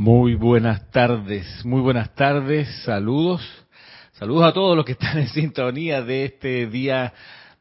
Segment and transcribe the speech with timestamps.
[0.00, 3.42] Muy buenas tardes, muy buenas tardes, saludos.
[4.12, 7.12] Saludos a todos los que están en sintonía de este día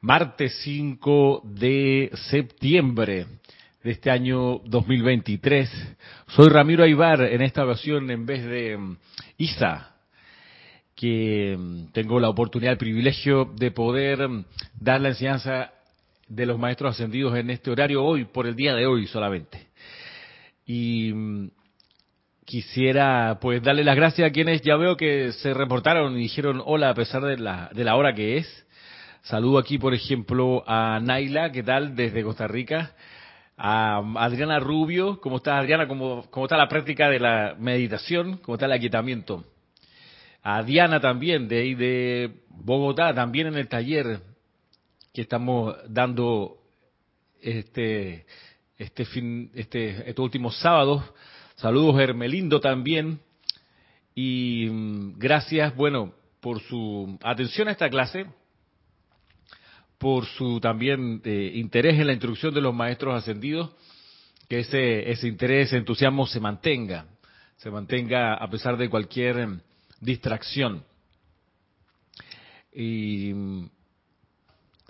[0.01, 3.25] martes 5 de septiembre
[3.83, 5.97] de este año 2023.
[6.27, 8.97] Soy Ramiro Aybar en esta ocasión en vez de mm,
[9.39, 9.95] Isa,
[10.93, 14.45] que mm, tengo la oportunidad, el privilegio de poder mm,
[14.79, 15.71] dar la enseñanza
[16.27, 19.69] de los maestros ascendidos en este horario hoy, por el día de hoy solamente.
[20.67, 21.11] Y
[22.47, 26.91] quisiera pues darle las gracias a quienes ya veo que se reportaron y dijeron hola
[26.91, 28.65] a pesar de la, de la hora que es.
[29.23, 31.93] Saludo aquí, por ejemplo, a Naila, ¿qué tal?
[31.93, 32.93] Desde Costa Rica.
[33.57, 35.89] A Adriana Rubio, ¿cómo está Adriana?
[35.89, 38.37] ¿Cómo, cómo está la práctica de la meditación?
[38.37, 39.43] ¿Cómo está el aquietamiento?
[40.41, 44.21] A Diana también, de ahí de Bogotá, también en el taller
[45.13, 46.59] que estamos dando
[47.41, 48.25] este,
[48.77, 51.03] este fin, este, estos últimos sábados
[51.57, 53.19] Saludos Hermelindo también.
[54.13, 58.27] Y mm, gracias, bueno, por su atención a esta clase,
[59.97, 63.71] por su también eh, interés en la instrucción de los maestros ascendidos,
[64.47, 67.07] que ese, ese interés, ese entusiasmo se mantenga,
[67.57, 69.59] se mantenga a pesar de cualquier em,
[69.99, 70.83] distracción.
[72.71, 73.69] Y mm,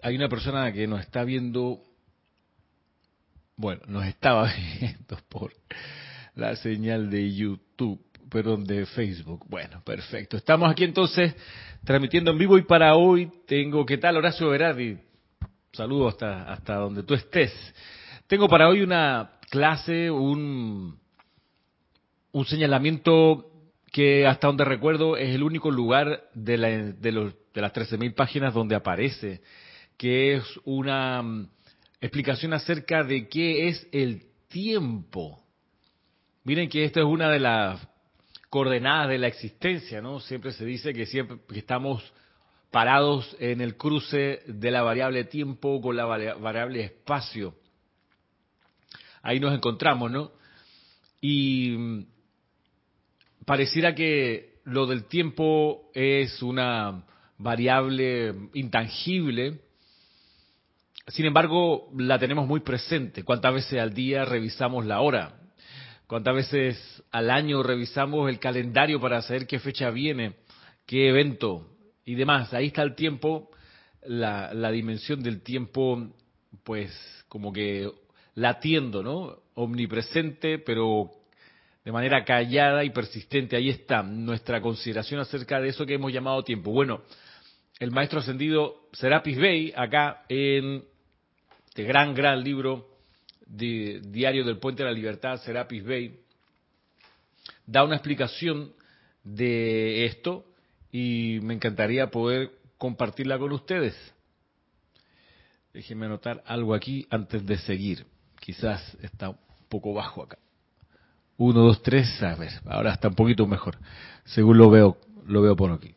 [0.03, 1.81] hay una persona que nos está viendo,
[3.55, 5.53] bueno, nos estaba viendo por
[6.37, 7.99] la señal de YouTube,
[8.29, 9.43] perdón, de Facebook.
[9.49, 10.37] Bueno, perfecto.
[10.37, 11.35] Estamos aquí entonces
[11.83, 14.97] transmitiendo en vivo y para hoy tengo, ¿qué tal Horacio Berardi?
[15.73, 17.51] Saludos hasta, hasta donde tú estés.
[18.27, 20.99] Tengo para hoy una clase, un,
[22.31, 23.51] un señalamiento
[23.91, 28.13] que hasta donde recuerdo es el único lugar de, la, de, los, de las 13.000
[28.13, 29.41] páginas donde aparece,
[29.97, 31.49] que es una mm,
[31.99, 35.46] explicación acerca de qué es el tiempo.
[36.47, 37.85] Miren que esta es una de las
[38.49, 40.21] coordenadas de la existencia, ¿no?
[40.21, 42.01] Siempre se dice que siempre estamos
[42.71, 47.53] parados en el cruce de la variable tiempo con la variable espacio.
[49.21, 50.31] Ahí nos encontramos, ¿no?
[51.19, 52.05] Y mm,
[53.43, 57.03] pareciera que lo del tiempo es una
[57.37, 59.59] variable intangible,
[61.07, 63.25] sin embargo, la tenemos muy presente.
[63.25, 65.41] ¿Cuántas veces al día revisamos la hora?
[66.07, 70.35] ¿Cuántas veces al año revisamos el calendario para saber qué fecha viene,
[70.85, 71.67] qué evento
[72.05, 72.53] y demás?
[72.53, 73.51] Ahí está el tiempo,
[74.03, 76.07] la, la dimensión del tiempo,
[76.63, 76.97] pues
[77.27, 77.91] como que
[78.35, 79.37] latiendo, ¿no?
[79.55, 81.11] Omnipresente, pero
[81.83, 83.57] de manera callada y persistente.
[83.57, 86.71] Ahí está nuestra consideración acerca de eso que hemos llamado tiempo.
[86.71, 87.01] Bueno,
[87.79, 90.85] el maestro ascendido Serapis Bey, acá en
[91.67, 92.96] este gran, gran libro
[93.47, 96.19] Diario del Puente de la Libertad, Serapis Bay,
[97.65, 98.73] da una explicación
[99.23, 100.45] de esto
[100.91, 103.95] y me encantaría poder compartirla con ustedes.
[105.73, 108.05] Déjenme anotar algo aquí antes de seguir.
[108.39, 109.37] Quizás está un
[109.69, 110.37] poco bajo acá.
[111.37, 113.77] Uno, dos, tres, a ver, ahora está un poquito mejor,
[114.25, 114.97] según lo veo,
[115.27, 115.93] lo veo por aquí.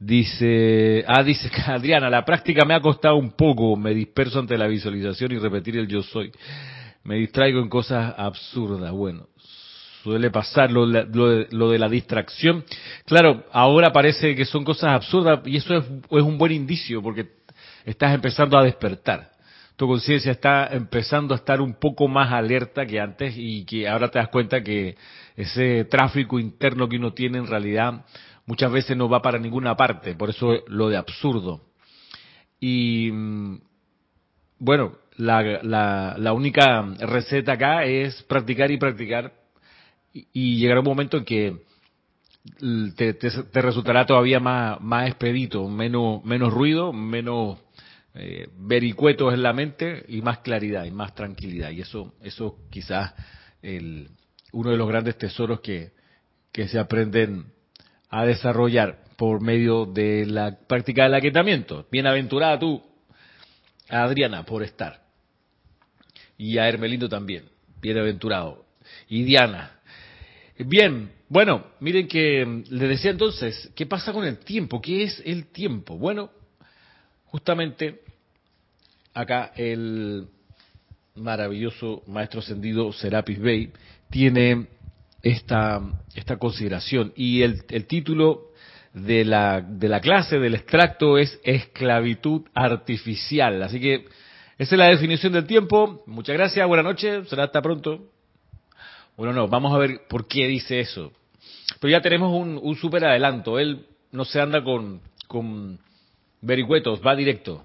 [0.00, 4.66] Dice, ah, dice Adriana, la práctica me ha costado un poco, me disperso ante la
[4.66, 6.32] visualización y repetir el yo soy
[7.04, 8.92] me distraigo en cosas absurdas.
[8.92, 9.26] Bueno,
[10.02, 12.64] suele pasar lo, de la distracción.
[13.04, 17.30] Claro, ahora parece que son cosas absurdas y eso es, un buen indicio porque
[17.84, 19.30] estás empezando a despertar.
[19.76, 24.10] Tu conciencia está empezando a estar un poco más alerta que antes y que ahora
[24.10, 24.96] te das cuenta que
[25.36, 28.04] ese tráfico interno que uno tiene en realidad
[28.44, 30.14] muchas veces no va para ninguna parte.
[30.14, 31.62] Por eso lo de absurdo.
[32.60, 33.60] Y mm,
[34.58, 39.32] bueno, la, la, única receta acá es practicar y practicar
[40.12, 41.56] y, llegará un momento en que
[42.96, 47.58] te, te, resultará todavía más, más expedito, menos, menos ruido, menos
[48.14, 51.70] eh, vericuetos en la mente y más claridad y más tranquilidad.
[51.70, 53.14] Y eso, eso quizás
[53.62, 54.08] el,
[54.52, 55.92] uno de los grandes tesoros que,
[56.52, 57.46] que se aprenden
[58.08, 61.86] a desarrollar por medio de la práctica del aquietamiento.
[61.90, 62.82] Bienaventurada tú,
[63.90, 65.10] Adriana, por estar
[66.40, 67.44] y a Hermelindo también,
[67.82, 68.64] bienaventurado,
[69.10, 69.78] y Diana.
[70.58, 74.80] Bien, bueno, miren que mm, le decía entonces, ¿qué pasa con el tiempo?
[74.80, 75.98] ¿Qué es el tiempo?
[75.98, 76.30] Bueno,
[77.26, 78.00] justamente
[79.12, 80.28] acá el
[81.14, 83.72] maravilloso maestro ascendido Serapis Bey
[84.08, 84.66] tiene
[85.22, 85.82] esta,
[86.14, 88.49] esta consideración y el, el título
[88.92, 93.62] de la, de la clase, del extracto, es esclavitud artificial.
[93.62, 94.06] Así que
[94.58, 96.02] esa es la definición del tiempo.
[96.06, 98.10] Muchas gracias, buenas noches, será hasta pronto.
[99.16, 101.12] Bueno, no, vamos a ver por qué dice eso.
[101.78, 103.58] Pero ya tenemos un, un súper adelanto.
[103.58, 105.78] Él no se anda con, con
[106.40, 107.64] vericuetos, va directo.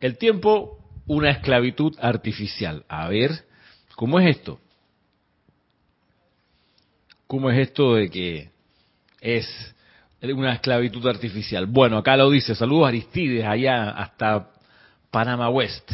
[0.00, 2.84] El tiempo, una esclavitud artificial.
[2.88, 3.30] A ver,
[3.94, 4.60] ¿cómo es esto?
[7.26, 8.50] ¿Cómo es esto de que
[9.20, 9.74] es
[10.22, 11.66] una esclavitud artificial?
[11.66, 12.54] Bueno, acá lo dice.
[12.54, 14.50] Saludos Aristides, allá hasta
[15.10, 15.90] Panamá West.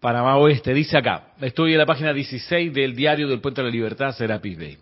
[0.00, 3.72] Panamá Oeste, dice acá, estoy en la página 16 del diario del Puente de la
[3.72, 4.78] Libertad, Serapis Bay.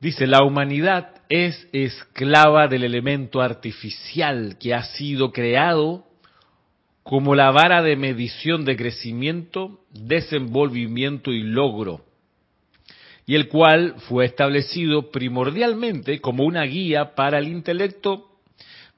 [0.00, 6.05] Dice, la humanidad es esclava del elemento artificial que ha sido creado
[7.06, 12.00] como la vara de medición de crecimiento, desenvolvimiento y logro,
[13.26, 18.26] y el cual fue establecido primordialmente como una guía para el intelecto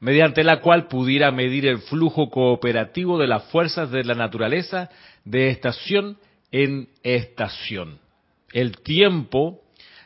[0.00, 4.88] mediante la cual pudiera medir el flujo cooperativo de las fuerzas de la naturaleza
[5.26, 6.16] de estación
[6.50, 7.98] en estación.
[8.54, 9.60] El tiempo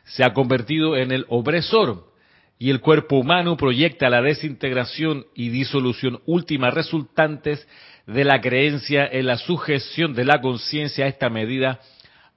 [0.06, 2.10] se ha convertido en el opresor
[2.58, 7.66] y el cuerpo humano proyecta la desintegración y disolución última resultantes
[8.06, 11.80] de la creencia en la sujeción de la conciencia a esta medida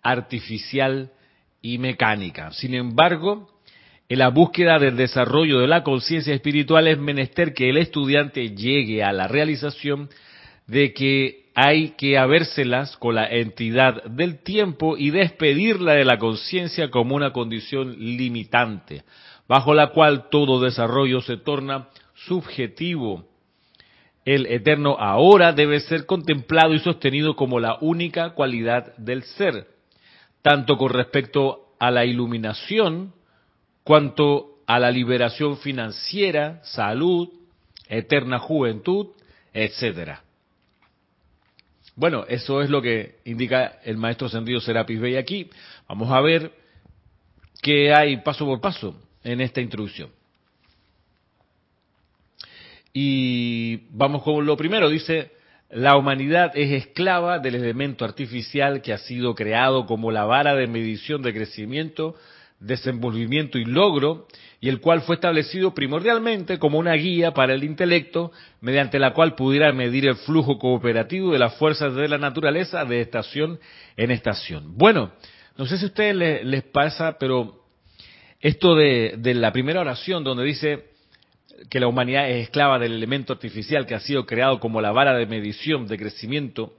[0.01, 1.12] artificial
[1.62, 2.51] y mecánica.
[2.51, 3.50] Sin embargo,
[4.07, 9.03] en la búsqueda del desarrollo de la conciencia espiritual es menester que el estudiante llegue
[9.03, 10.09] a la realización
[10.67, 16.91] de que hay que habérselas con la entidad del tiempo y despedirla de la conciencia
[16.91, 19.03] como una condición limitante,
[19.47, 23.25] bajo la cual todo desarrollo se torna subjetivo.
[24.25, 29.68] El eterno ahora debe ser contemplado y sostenido como la única cualidad del ser,
[30.42, 33.13] tanto con respecto a la iluminación
[33.83, 37.30] cuanto a la liberación financiera, salud,
[37.88, 39.10] eterna juventud,
[39.54, 40.24] etcétera.
[41.95, 45.50] Bueno, eso es lo que indica el maestro Sendido Serapis Bey aquí.
[45.88, 46.51] Vamos a ver
[47.62, 50.10] qué hay paso por paso en esta introducción.
[52.97, 55.31] Y vamos con lo primero, dice,
[55.69, 60.65] la humanidad es esclava del elemento artificial que ha sido creado como la vara de
[60.68, 62.15] medición de crecimiento
[62.59, 64.27] desenvolvimiento y logro,
[64.62, 68.31] y el cual fue establecido primordialmente como una guía para el intelecto,
[68.62, 73.01] mediante la cual pudiera medir el flujo cooperativo de las fuerzas de la naturaleza de
[73.01, 73.59] estación
[73.98, 74.77] en estación.
[74.77, 75.12] Bueno,
[75.57, 77.65] no sé si a ustedes les, pasa, pero
[78.39, 80.94] esto de, de la primera oración donde dice
[81.69, 85.13] que la humanidad es esclava del elemento artificial que ha sido creado como la vara
[85.13, 86.74] de medición de crecimiento,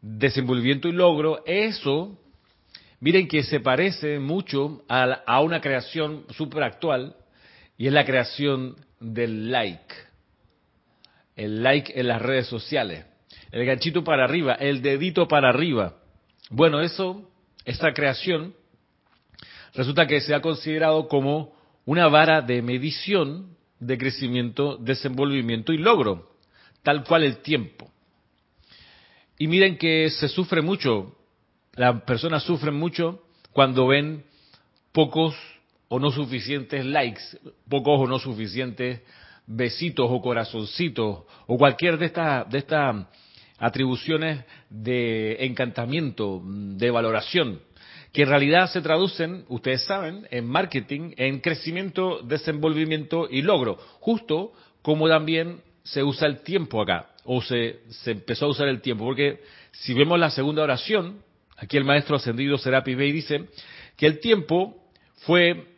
[0.00, 2.18] desenvolvimiento y logro, eso
[3.04, 7.14] Miren que se parece mucho a, una creación súper actual
[7.76, 9.94] y es la creación del like.
[11.36, 13.04] El like en las redes sociales.
[13.52, 15.96] El ganchito para arriba, el dedito para arriba.
[16.48, 17.30] Bueno, eso,
[17.66, 18.54] esta creación,
[19.74, 21.54] resulta que se ha considerado como
[21.84, 23.53] una vara de medición
[23.86, 26.30] de crecimiento, desenvolvimiento y logro,
[26.82, 27.90] tal cual el tiempo.
[29.38, 31.16] Y miren que se sufre mucho
[31.76, 33.22] las personas sufren mucho
[33.52, 34.24] cuando ven
[34.92, 35.34] pocos
[35.88, 37.22] o no suficientes likes,
[37.68, 39.00] pocos o no suficientes
[39.46, 43.06] besitos o corazoncitos o cualquier de estas de estas
[43.58, 47.60] atribuciones de encantamiento, de valoración,
[48.14, 54.52] que en realidad se traducen, ustedes saben, en marketing, en crecimiento, desenvolvimiento y logro, justo
[54.80, 59.04] como también se usa el tiempo acá, o se, se empezó a usar el tiempo,
[59.04, 59.40] porque
[59.72, 61.22] si vemos la segunda oración,
[61.56, 63.46] Aquí el maestro ascendido Serapi Bey dice
[63.96, 64.76] que el tiempo
[65.18, 65.68] fue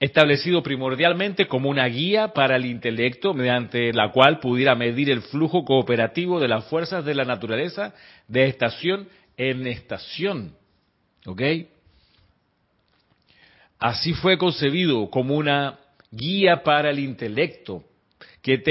[0.00, 5.64] establecido primordialmente como una guía para el intelecto mediante la cual pudiera medir el flujo
[5.64, 7.94] cooperativo de las fuerzas de la naturaleza
[8.26, 10.56] de estación en estación.
[11.26, 11.42] ¿Ok?
[13.78, 15.78] Así fue concebido como una
[16.10, 17.84] guía para el intelecto
[18.42, 18.62] que,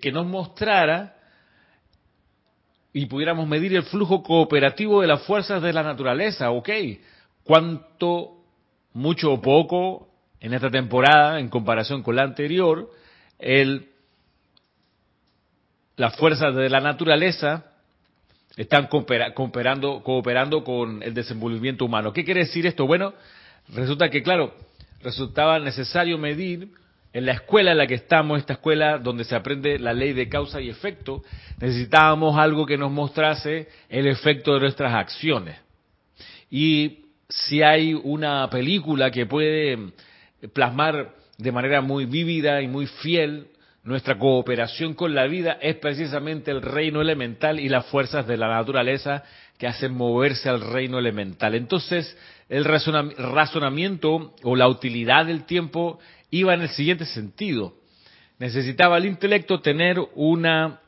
[0.00, 1.16] que nos mostrara
[2.96, 6.70] y pudiéramos medir el flujo cooperativo de las fuerzas de la naturaleza, ok,
[7.44, 8.38] cuánto,
[8.94, 10.08] mucho o poco
[10.40, 12.90] en esta temporada en comparación con la anterior,
[13.38, 13.90] el,
[15.96, 17.75] las fuerzas de la naturaleza
[18.56, 22.12] están cooperando, cooperando con el desenvolvimiento humano.
[22.12, 22.86] ¿Qué quiere decir esto?
[22.86, 23.12] Bueno,
[23.74, 24.54] resulta que, claro,
[25.02, 26.70] resultaba necesario medir
[27.12, 30.28] en la escuela en la que estamos, esta escuela donde se aprende la ley de
[30.28, 31.22] causa y efecto,
[31.60, 35.56] necesitábamos algo que nos mostrase el efecto de nuestras acciones.
[36.50, 39.78] Y si hay una película que puede
[40.52, 43.48] plasmar de manera muy vívida y muy fiel
[43.86, 48.48] nuestra cooperación con la vida es precisamente el reino elemental y las fuerzas de la
[48.48, 49.22] naturaleza
[49.58, 51.54] que hacen moverse al reino elemental.
[51.54, 56.00] Entonces, el razonamiento o la utilidad del tiempo
[56.30, 57.74] iba en el siguiente sentido.
[58.40, 60.80] Necesitaba el intelecto tener una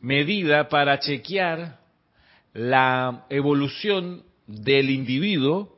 [0.00, 1.80] medida para chequear
[2.54, 5.76] la evolución del individuo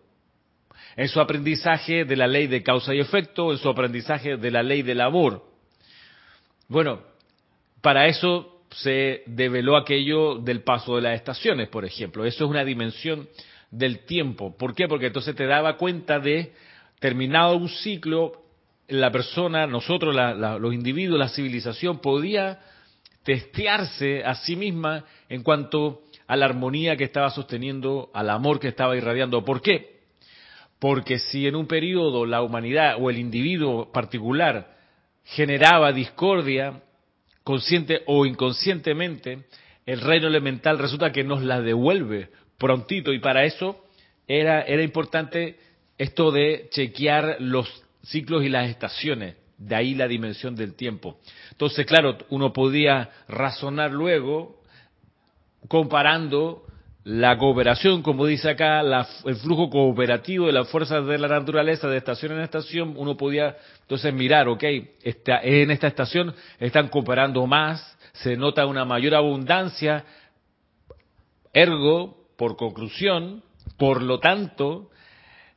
[0.96, 4.62] en su aprendizaje de la ley de causa y efecto, en su aprendizaje de la
[4.62, 5.47] ley de labor.
[6.68, 7.00] Bueno,
[7.80, 12.26] para eso se develó aquello del paso de las estaciones, por ejemplo.
[12.26, 13.26] Eso es una dimensión
[13.70, 14.54] del tiempo.
[14.56, 14.86] ¿Por qué?
[14.86, 16.52] Porque entonces te daba cuenta de
[16.98, 18.42] terminado un ciclo,
[18.86, 20.14] la persona, nosotros,
[20.60, 22.60] los individuos, la civilización, podía
[23.22, 28.68] testearse a sí misma en cuanto a la armonía que estaba sosteniendo, al amor que
[28.68, 29.42] estaba irradiando.
[29.42, 30.00] ¿Por qué?
[30.78, 34.77] Porque si en un periodo la humanidad o el individuo particular
[35.28, 36.82] generaba discordia,
[37.44, 39.44] consciente o inconscientemente,
[39.86, 43.84] el reino elemental resulta que nos la devuelve prontito y para eso
[44.26, 45.58] era, era importante
[45.96, 47.68] esto de chequear los
[48.02, 51.18] ciclos y las estaciones, de ahí la dimensión del tiempo.
[51.50, 54.62] Entonces, claro, uno podía razonar luego
[55.68, 56.64] comparando
[57.08, 61.96] la cooperación, como dice acá, el flujo cooperativo de las fuerzas de la naturaleza de
[61.96, 68.36] estación en estación, uno podía entonces mirar, ok, en esta estación están cooperando más, se
[68.36, 70.04] nota una mayor abundancia,
[71.54, 73.42] ergo, por conclusión,
[73.78, 74.90] por lo tanto,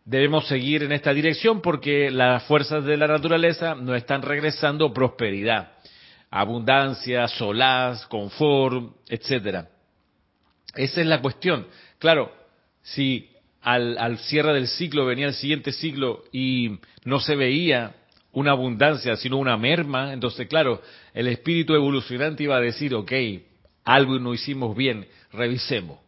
[0.06, 5.74] debemos seguir en esta dirección porque las fuerzas de la naturaleza nos están regresando prosperidad
[6.34, 9.71] abundancia, solaz, confort, etcétera.
[10.76, 11.68] Esa es la cuestión.
[12.00, 12.32] Claro,
[12.82, 13.30] si
[13.62, 17.96] al, al, cierre del ciclo venía el siguiente ciclo y no se veía
[18.34, 20.82] una abundancia, sino una merma, entonces, claro,
[21.14, 23.12] el espíritu evolucionante iba a decir, ok,
[23.84, 26.00] algo no hicimos bien, revisemos.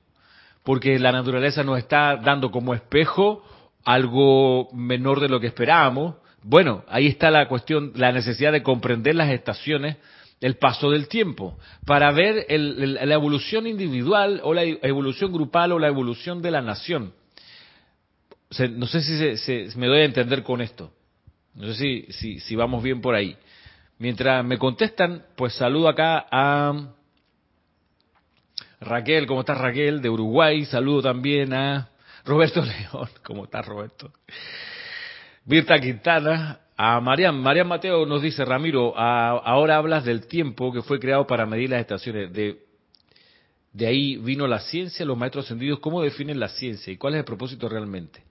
[0.63, 3.43] Porque la naturaleza nos está dando como espejo
[3.83, 6.15] algo menor de lo que esperábamos.
[6.41, 9.97] Bueno, ahí está la cuestión, la necesidad de comprender las estaciones
[10.43, 15.87] el paso del tiempo, para ver la evolución individual o la evolución grupal o la
[15.87, 17.13] evolución de la nación.
[18.71, 20.91] no sé si se, me doy a entender con esto.
[21.55, 23.37] No sé si, si, si vamos bien por ahí.
[23.99, 26.89] Mientras me contestan, pues saludo acá a
[28.81, 30.01] Raquel, ¿cómo estás Raquel?
[30.01, 30.65] De Uruguay.
[30.65, 31.89] Saludo también a
[32.25, 34.11] Roberto León, ¿cómo estás Roberto?
[35.45, 40.99] Virta Quintana, a Marian, Marian Mateo nos dice, Ramiro, ahora hablas del tiempo que fue
[40.99, 42.33] creado para medir las estaciones.
[42.33, 42.57] De,
[43.85, 45.79] ahí vino la ciencia, los maestros ascendidos.
[45.79, 48.23] ¿Cómo definen la ciencia y cuál es el propósito realmente?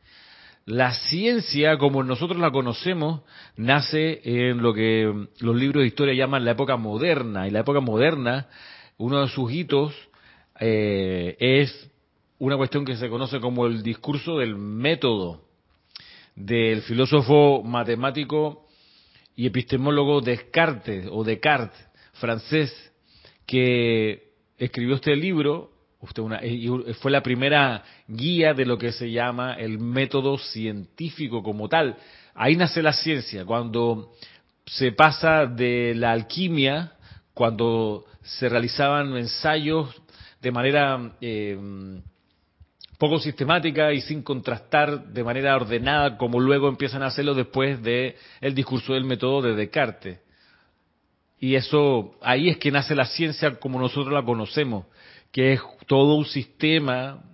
[0.64, 3.22] La ciencia, como nosotros la conocemos,
[3.56, 7.46] nace en lo que los libros de historia llaman la época moderna.
[7.46, 8.49] Y la época moderna,
[8.99, 9.94] uno de sus hitos
[10.58, 11.90] eh, es
[12.38, 15.51] una cuestión que se conoce como el discurso del método
[16.35, 18.67] del filósofo matemático
[19.35, 22.93] y epistemólogo Descartes o Descartes, francés,
[23.47, 25.71] que escribió este libro,
[26.01, 26.41] usted una,
[27.01, 31.97] fue la primera guía de lo que se llama el método científico como tal.
[32.35, 34.12] Ahí nace la ciencia, cuando
[34.67, 36.93] se pasa de la alquimia,
[37.35, 39.95] cuando se realizaban ensayos
[40.41, 41.59] de manera eh,
[43.02, 48.14] poco sistemática y sin contrastar de manera ordenada como luego empiezan a hacerlo después de
[48.40, 50.21] el discurso del método de Descartes.
[51.40, 54.87] Y eso ahí es que nace la ciencia como nosotros la conocemos,
[55.32, 57.25] que es todo un sistema,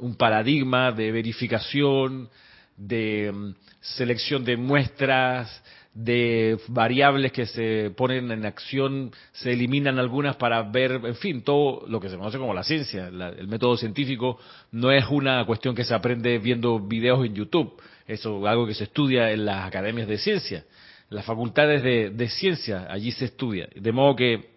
[0.00, 2.28] un paradigma de verificación,
[2.76, 5.62] de mm, selección de muestras,
[5.94, 11.86] de variables que se ponen en acción, se eliminan algunas para ver, en fin, todo
[11.86, 13.08] lo que se conoce como la ciencia.
[13.08, 14.38] el método científico
[14.70, 18.74] no es una cuestión que se aprende viendo videos en YouTube, eso es algo que
[18.74, 20.64] se estudia en las academias de ciencia,
[21.10, 23.68] en las facultades de, de ciencia, allí se estudia.
[23.74, 24.50] De modo que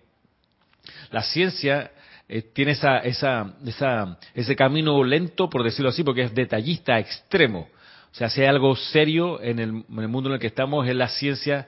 [1.12, 1.92] la ciencia
[2.30, 7.68] eh, tiene esa, esa, esa, ese camino lento, por decirlo así, porque es detallista extremo
[8.16, 11.10] o sea, si hay algo serio en el, mundo en el que estamos es la
[11.10, 11.68] ciencia,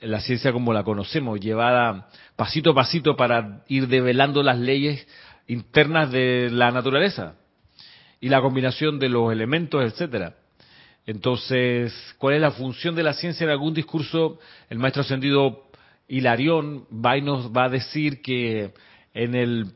[0.00, 5.06] la ciencia como la conocemos, llevada pasito a pasito para ir develando las leyes
[5.46, 7.36] internas de la naturaleza
[8.20, 10.34] y la combinación de los elementos, etcétera.
[11.06, 13.44] Entonces, ¿cuál es la función de la ciencia?
[13.44, 15.70] En algún discurso, el maestro ascendido
[16.08, 18.74] Hilarión va y nos va a decir que
[19.14, 19.66] en el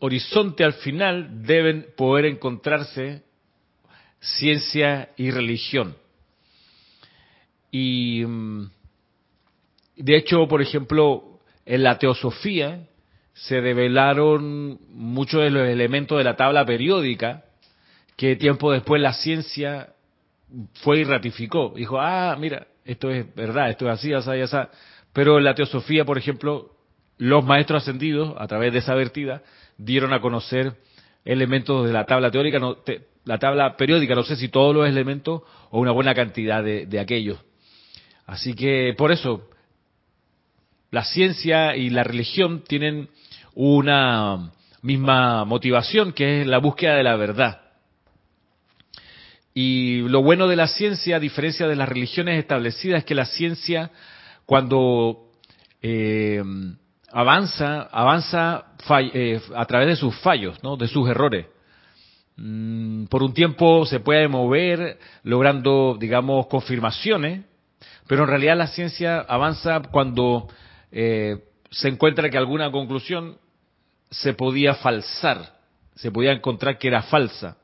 [0.00, 3.25] horizonte al final deben poder encontrarse
[4.20, 5.96] ciencia y religión.
[7.70, 8.70] Y mm,
[9.96, 12.86] de hecho, por ejemplo, en la teosofía
[13.34, 17.44] se revelaron muchos de los elementos de la tabla periódica
[18.16, 19.90] que tiempo después la ciencia
[20.82, 21.74] fue y ratificó.
[21.76, 24.56] Dijo, ah, mira, esto es verdad, esto es así, así, así.
[25.12, 26.70] Pero en la teosofía, por ejemplo,
[27.18, 29.42] los maestros ascendidos, a través de esa vertida,
[29.76, 30.74] dieron a conocer
[31.26, 32.58] elementos de la tabla teórica,
[33.24, 37.00] la tabla periódica, no sé si todos los elementos o una buena cantidad de, de
[37.00, 37.38] aquellos.
[38.24, 39.50] Así que por eso
[40.90, 43.08] la ciencia y la religión tienen
[43.54, 44.52] una
[44.82, 47.62] misma motivación, que es la búsqueda de la verdad.
[49.52, 53.24] Y lo bueno de la ciencia, a diferencia de las religiones establecidas, es que la
[53.24, 53.90] ciencia,
[54.44, 55.30] cuando
[55.82, 56.42] eh,
[57.12, 58.66] avanza, avanza
[59.12, 60.76] eh, a través de sus fallos, ¿no?
[60.76, 61.46] de sus errores.
[62.36, 67.44] Mm, por un tiempo se puede mover logrando, digamos, confirmaciones,
[68.06, 70.48] pero en realidad la ciencia avanza cuando
[70.92, 73.38] eh, se encuentra que alguna conclusión
[74.10, 75.56] se podía falsar,
[75.94, 77.56] se podía encontrar que era falsa.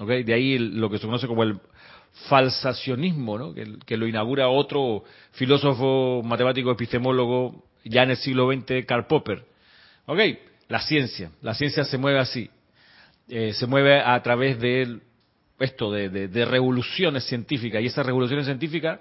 [0.00, 0.22] ¿okay?
[0.22, 1.58] De ahí lo que se conoce como el
[2.28, 3.52] falsacionismo, ¿no?
[3.52, 9.44] que, que lo inaugura otro filósofo, matemático, epistemólogo, ya en el siglo XX, Karl Popper.
[10.06, 10.18] ¿Ok?
[10.68, 11.30] La ciencia.
[11.42, 12.50] La ciencia se mueve así.
[13.28, 15.00] Eh, se mueve a través de
[15.58, 17.82] esto, de, de, revoluciones científicas.
[17.82, 19.00] Y esas revoluciones científicas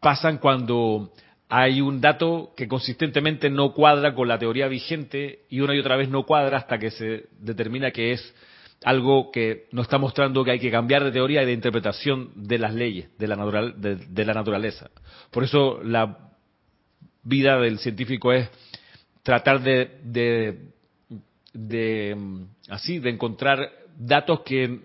[0.00, 1.12] pasan cuando
[1.48, 5.96] hay un dato que consistentemente no cuadra con la teoría vigente y una y otra
[5.96, 8.34] vez no cuadra hasta que se determina que es
[8.84, 12.58] algo que nos está mostrando que hay que cambiar de teoría y de interpretación de
[12.58, 14.90] las leyes de la, natural, de, la naturaleza.
[15.30, 16.25] Por eso la
[17.26, 18.48] vida del científico es
[19.22, 20.58] tratar de, de,
[21.52, 22.16] de
[22.68, 24.80] así, de encontrar datos que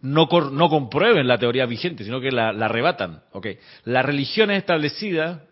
[0.00, 3.22] no, no comprueben la teoría vigente, sino que la, la arrebatan.
[3.32, 3.58] Okay.
[3.84, 5.42] Las religiones establecidas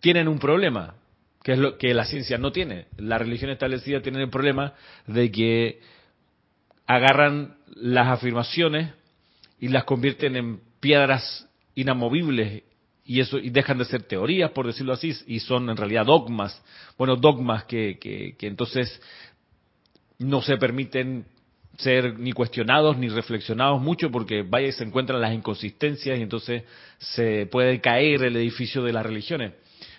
[0.00, 0.94] tienen un problema,
[1.42, 2.86] que es lo que la ciencia no tiene.
[2.98, 4.74] Las religiones establecidas tienen el problema
[5.06, 5.80] de que
[6.86, 8.92] agarran las afirmaciones
[9.58, 12.62] y las convierten en piedras inamovibles
[13.06, 16.62] y eso y dejan de ser teorías por decirlo así y son en realidad dogmas
[16.98, 19.00] bueno dogmas que, que, que entonces
[20.18, 21.24] no se permiten
[21.78, 26.64] ser ni cuestionados ni reflexionados mucho porque vaya y se encuentran las inconsistencias y entonces
[26.98, 29.52] se puede caer el edificio de las religiones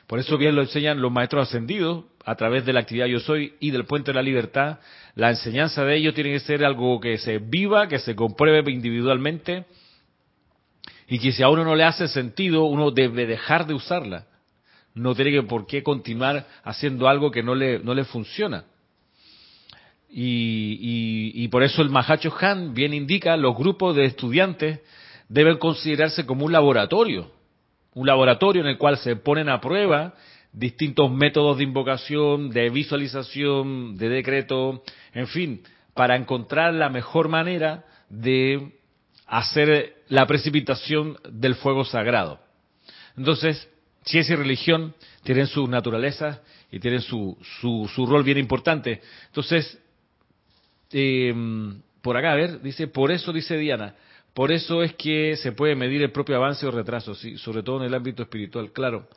[0.07, 3.53] por eso bien lo enseñan los maestros ascendidos a través de la actividad Yo Soy
[3.59, 4.79] y del Puente de la Libertad.
[5.15, 9.65] La enseñanza de ellos tiene que ser algo que se viva, que se compruebe individualmente
[11.07, 14.25] y que si a uno no le hace sentido, uno debe dejar de usarla.
[14.93, 18.65] No tiene que por qué continuar haciendo algo que no le, no le funciona.
[20.09, 24.79] Y, y, y por eso el Mahacho Han bien indica, los grupos de estudiantes
[25.29, 27.37] deben considerarse como un laboratorio
[27.97, 30.13] un laboratorio en el cual se ponen a prueba
[30.53, 34.83] distintos métodos de invocación, de visualización, de decreto,
[35.15, 35.63] en fin,
[35.95, 38.76] para encontrar la mejor manera de
[39.27, 42.39] hacer la precipitación del fuego sagrado.
[43.17, 43.69] Entonces,
[44.03, 49.01] ciencia y religión tienen su naturaleza y tienen su, su, su rol bien importante.
[49.27, 49.77] Entonces,
[50.91, 51.33] eh,
[52.01, 53.95] por acá, a ver, dice, por eso dice Diana,
[54.33, 57.79] por eso es que se puede medir el propio avance o retraso, sí, sobre todo
[57.79, 59.09] en el ámbito espiritual, claro.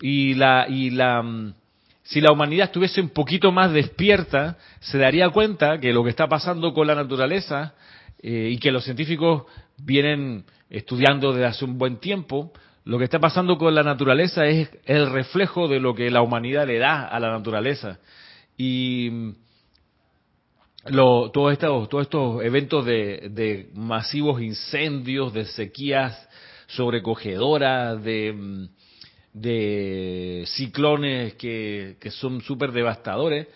[0.00, 1.54] Y la, y la, mm,
[2.02, 6.28] si la humanidad estuviese un poquito más despierta, se daría cuenta que lo que está
[6.28, 7.74] pasando con la naturaleza
[8.20, 9.44] eh, y que los científicos
[9.78, 12.52] vienen estudiando desde hace un buen tiempo,
[12.84, 16.66] lo que está pasando con la naturaleza es el reflejo de lo que la humanidad
[16.66, 17.98] le da a la naturaleza.
[18.56, 19.32] Y mm,
[20.86, 26.28] lo, todos, estos, todos estos eventos de, masivos incendios, de sequías
[26.66, 28.68] sobrecogedoras, de, mm,
[29.34, 33.48] de ciclones que, que son súper devastadores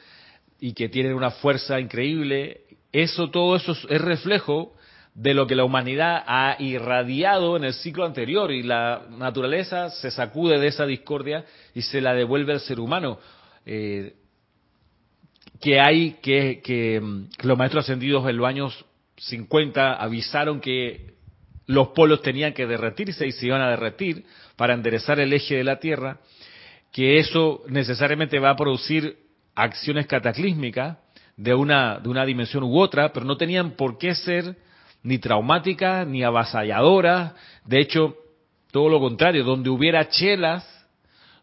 [0.61, 2.61] y que tienen una fuerza increíble,
[2.92, 4.74] eso, todo eso es reflejo
[5.14, 10.11] de lo que la humanidad ha irradiado en el ciclo anterior y la naturaleza se
[10.11, 13.18] sacude de esa discordia y se la devuelve al ser humano.
[13.66, 14.14] Eh,
[15.61, 17.00] que hay que, que,
[17.42, 18.85] los maestros ascendidos en los años
[19.18, 21.14] 50 avisaron que
[21.66, 24.24] los polos tenían que derretirse y se iban a derretir
[24.57, 26.18] para enderezar el eje de la Tierra,
[26.90, 29.16] que eso necesariamente va a producir
[29.55, 30.98] acciones cataclísmicas
[31.42, 34.57] de una, de una dimensión u otra, pero no tenían por qué ser
[35.02, 37.33] ni traumáticas ni avasalladoras.
[37.64, 38.14] De hecho,
[38.70, 40.68] todo lo contrario, donde hubiera chelas,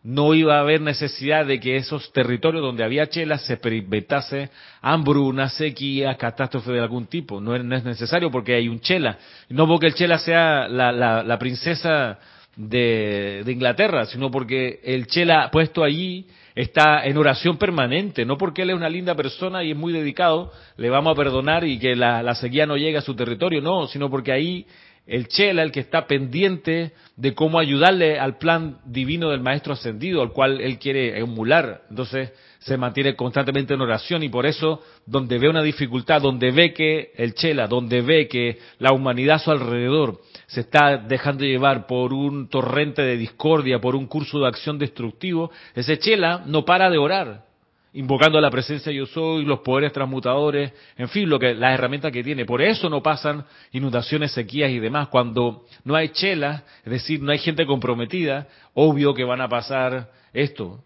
[0.01, 4.49] no iba a haber necesidad de que esos territorios donde había chelas se experimentase
[4.81, 7.41] hambruna, sequía, catástrofe de algún tipo.
[7.41, 9.17] No es, necesario porque hay un chela.
[9.49, 12.17] No porque el chela sea la, la, princesa
[12.55, 18.63] de, de Inglaterra, sino porque el Chela puesto allí está en oración permanente, no porque
[18.63, 21.95] él es una linda persona y es muy dedicado, le vamos a perdonar y que
[21.95, 24.65] la, sequía no llegue a su territorio, no, sino porque ahí
[25.05, 30.21] el Chela, el que está pendiente de cómo ayudarle al plan divino del Maestro Ascendido,
[30.21, 31.81] al cual él quiere emular.
[31.89, 36.73] Entonces se mantiene constantemente en oración y por eso, donde ve una dificultad, donde ve
[36.73, 41.85] que el Chela, donde ve que la humanidad a su alrededor se está dejando llevar
[41.85, 46.89] por un torrente de discordia, por un curso de acción destructivo, ese Chela no para
[46.89, 47.45] de orar
[47.93, 52.23] invocando la presencia yo soy, los poderes transmutadores, en fin, lo que las herramientas que
[52.23, 52.45] tiene.
[52.45, 55.07] Por eso no pasan inundaciones, sequías y demás.
[55.07, 60.11] Cuando no hay chelas, es decir, no hay gente comprometida, obvio que van a pasar
[60.33, 60.83] esto.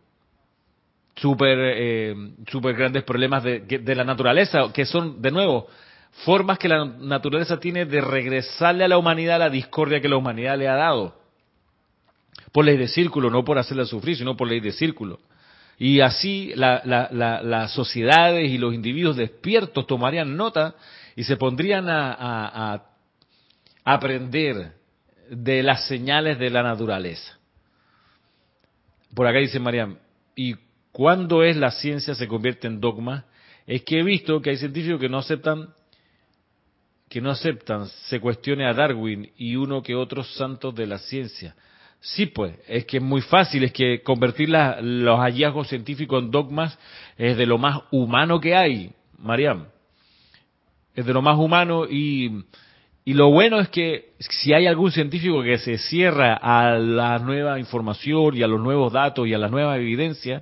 [1.16, 2.16] Súper eh,
[2.48, 5.68] super grandes problemas de, de la naturaleza, que son, de nuevo,
[6.26, 10.58] formas que la naturaleza tiene de regresarle a la humanidad la discordia que la humanidad
[10.58, 11.16] le ha dado.
[12.52, 15.20] Por ley de círculo, no por hacerla sufrir, sino por ley de círculo.
[15.78, 20.76] Y así las sociedades y los individuos despiertos tomarían nota
[21.16, 22.84] y se pondrían a,
[23.84, 24.74] aprender
[25.30, 27.38] de las señales de la naturaleza.
[29.14, 29.98] Por acá dice Mariam,
[30.36, 30.56] ¿y
[30.92, 33.26] cuándo es la ciencia se convierte en dogma?
[33.66, 35.70] Es que he visto que hay científicos que no aceptan
[37.14, 41.56] que no aceptan se cuestione a Darwin y uno que otros santos de la ciencia.
[42.00, 46.76] Sí, pues, es que es muy fácil, es que convertir los hallazgos científicos en dogmas
[47.16, 49.68] es de lo más humano que hay, Mariam.
[50.96, 52.46] Es de lo más humano y,
[53.06, 57.60] y lo bueno es que si hay algún científico que se cierra a la nueva
[57.60, 60.42] información y a los nuevos datos y a la nueva evidencia,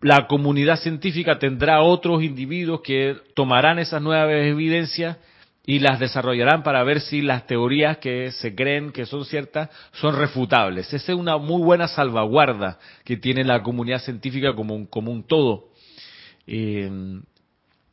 [0.00, 5.18] la comunidad científica tendrá otros individuos que tomarán esas nuevas evidencias
[5.64, 10.16] y las desarrollarán para ver si las teorías que se creen que son ciertas son
[10.16, 10.92] refutables.
[10.92, 15.22] Esa es una muy buena salvaguarda que tiene la comunidad científica como un, como un
[15.24, 15.68] todo.
[16.46, 16.90] Eh,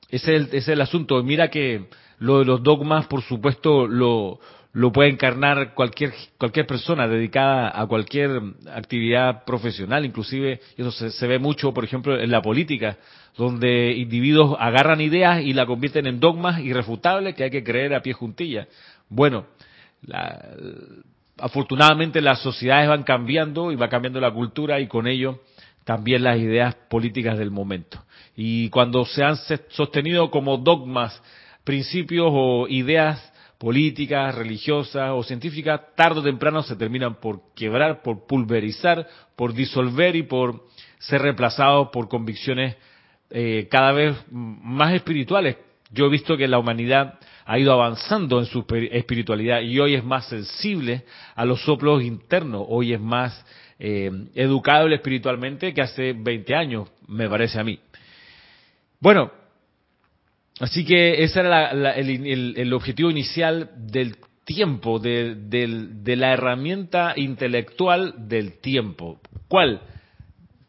[0.09, 1.21] ese, es el, ese es el asunto.
[1.21, 1.85] Mira que
[2.17, 4.39] lo de los dogmas, por supuesto, lo,
[4.71, 11.27] lo puede encarnar cualquier cualquier persona dedicada a cualquier actividad profesional, inclusive eso se, se,
[11.27, 12.97] ve mucho, por ejemplo, en la política
[13.35, 18.01] donde individuos agarran ideas y la convierten en dogmas irrefutables que hay que creer a
[18.01, 18.67] pie juntilla.
[19.07, 19.45] Bueno,
[20.01, 20.39] la,
[21.39, 25.39] afortunadamente las sociedades van cambiando y va cambiando la cultura y con ello
[25.83, 28.03] también las ideas políticas del momento.
[28.35, 29.37] Y cuando se han
[29.69, 31.21] sostenido como dogmas,
[31.63, 38.25] principios o ideas políticas, religiosas o científicas, tarde o temprano se terminan por quebrar, por
[38.25, 40.65] pulverizar, por disolver y por
[40.97, 42.77] ser reemplazados por convicciones
[43.29, 45.57] eh, cada vez más espirituales.
[45.91, 50.03] Yo he visto que la humanidad ha ido avanzando en su espiritualidad y hoy es
[50.05, 51.03] más sensible
[51.35, 53.45] a los soplos internos, hoy es más
[53.77, 57.77] eh, educable espiritualmente que hace 20 años, me parece a mí.
[59.01, 59.31] Bueno,
[60.59, 66.15] así que ese era la, el, el, el, objetivo inicial del tiempo, de, de, de
[66.15, 69.19] la herramienta intelectual del tiempo.
[69.47, 69.81] ¿Cuál?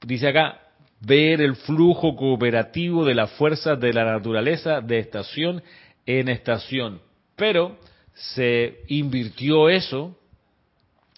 [0.05, 0.61] Dice acá,
[1.01, 5.63] ver el flujo cooperativo de las fuerzas de la naturaleza de estación
[6.07, 7.01] en estación.
[7.37, 7.79] Pero
[8.13, 10.17] se invirtió eso,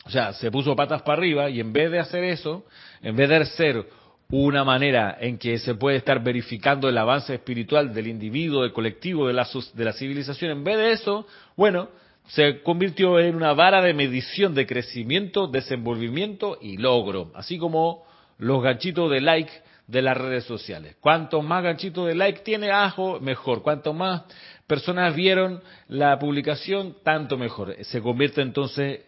[0.04, 2.64] o sea, se puso patas para arriba y en vez de hacer eso,
[3.02, 3.86] en vez de ser
[4.32, 9.28] una manera en que se puede estar verificando el avance espiritual del individuo, del colectivo,
[9.28, 11.90] de la, de la civilización, en vez de eso, bueno,
[12.28, 18.04] se convirtió en una vara de medición de crecimiento, desenvolvimiento y logro, así como
[18.38, 19.52] los ganchitos de like
[19.86, 20.96] de las redes sociales.
[20.98, 23.62] Cuanto más ganchitos de like tiene Ajo, mejor.
[23.62, 24.22] Cuanto más
[24.66, 27.76] personas vieron la publicación, tanto mejor.
[27.82, 29.02] Se convierte entonces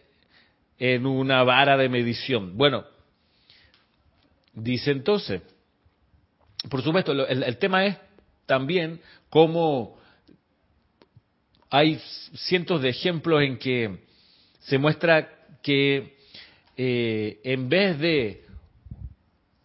[0.77, 2.55] en una vara de medición.
[2.55, 2.85] Bueno,
[4.55, 5.41] dice entonces,
[6.69, 7.97] por supuesto, el, tema es
[8.45, 9.97] también cómo
[11.69, 11.99] hay
[12.33, 13.99] cientos de ejemplos en que
[14.61, 15.29] se muestra
[15.61, 16.15] que
[16.77, 18.45] eh, en vez de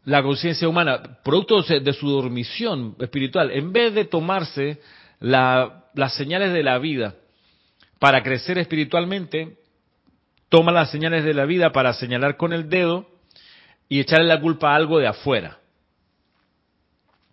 [0.05, 4.81] la conciencia humana, producto de su dormición espiritual, en vez de tomarse
[5.21, 7.15] la, las señales de la vida
[7.99, 9.59] para crecer espiritualmente,
[10.49, 13.07] toma las señales de la vida para señalar con el dedo
[13.91, 15.59] y echarle la culpa a algo de afuera.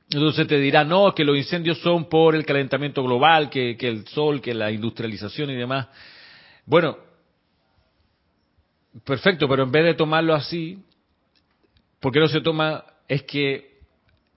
[0.09, 4.41] Entonces te dirá, no, que los incendios son por el calentamiento global, que, el sol,
[4.41, 5.87] que la industrialización y demás.
[6.65, 6.97] Bueno,
[9.05, 10.83] perfecto, pero en vez de tomarlo así,
[11.99, 12.85] ¿Por qué no se toma?
[13.07, 13.77] Es que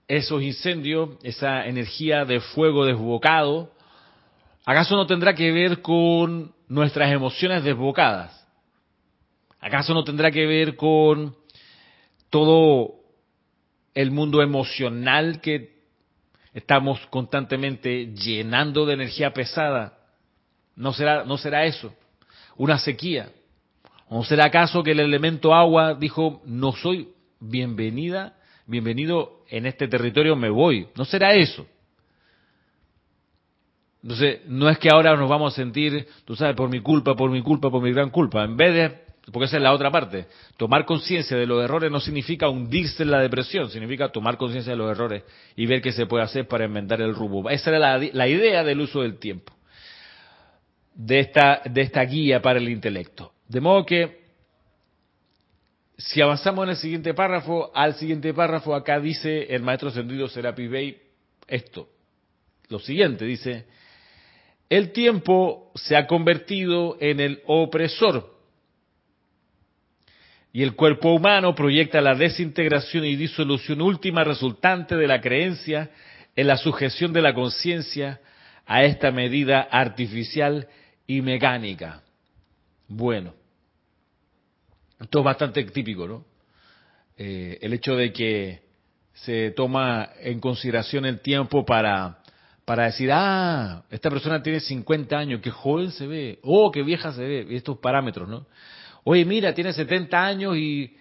[0.09, 3.71] esos incendios, esa energía de fuego desbocado,
[4.65, 8.37] ¿acaso no tendrá que ver con nuestras emociones desbocadas?
[9.61, 11.37] ¿Acaso no tendrá que ver con
[12.31, 12.95] todo
[13.95, 15.81] el mundo emocional que
[16.55, 19.99] estamos constantemente llenando de energía pesada?
[20.77, 21.93] ¿No será, no será eso?
[22.57, 23.31] ¿Una sequía?
[24.09, 30.35] ¿O será acaso que el elemento agua dijo, no soy bienvenida, bienvenido en este territorio,
[30.37, 30.89] me voy?
[30.97, 31.67] ¿No será eso?
[34.03, 37.31] Entonces, no es que ahora nos vamos a sentir, tú sabes, por mi culpa, por
[37.31, 38.45] mi culpa, por mi gran culpa.
[38.45, 38.99] En vez de,
[39.31, 43.11] porque esa es la otra parte, tomar conciencia de los errores no significa hundirse en
[43.11, 45.23] la depresión, significa tomar conciencia de los errores
[45.57, 47.49] y ver qué se puede hacer para enmendar el rumbo.
[47.51, 49.53] Esa era la, idea del uso del tiempo,
[50.95, 53.33] de esta, de esta guía para el intelecto.
[53.49, 54.21] De modo que,
[55.97, 60.71] si avanzamos en el siguiente párrafo, al siguiente párrafo acá dice el maestro ascendido Serapis
[60.71, 60.99] Bey
[61.47, 61.89] esto,
[62.69, 63.67] lo siguiente, dice,
[64.69, 68.40] el tiempo se ha convertido en el opresor
[70.53, 75.91] y el cuerpo humano proyecta la desintegración y disolución última resultante de la creencia
[76.35, 78.21] en la sujeción de la conciencia
[78.67, 80.69] a esta medida artificial
[81.07, 82.03] y mecánica.
[82.89, 83.35] Bueno,
[85.01, 86.25] esto es bastante típico, ¿no?
[87.17, 88.63] Eh, el hecho de que
[89.13, 92.21] se toma en consideración el tiempo para
[92.71, 97.13] para decir, ah, esta persona tiene 50 años, qué joven se ve, oh, qué vieja
[97.13, 98.47] se ve, estos parámetros, ¿no?
[99.05, 100.97] Oye, mira, tiene 70 años y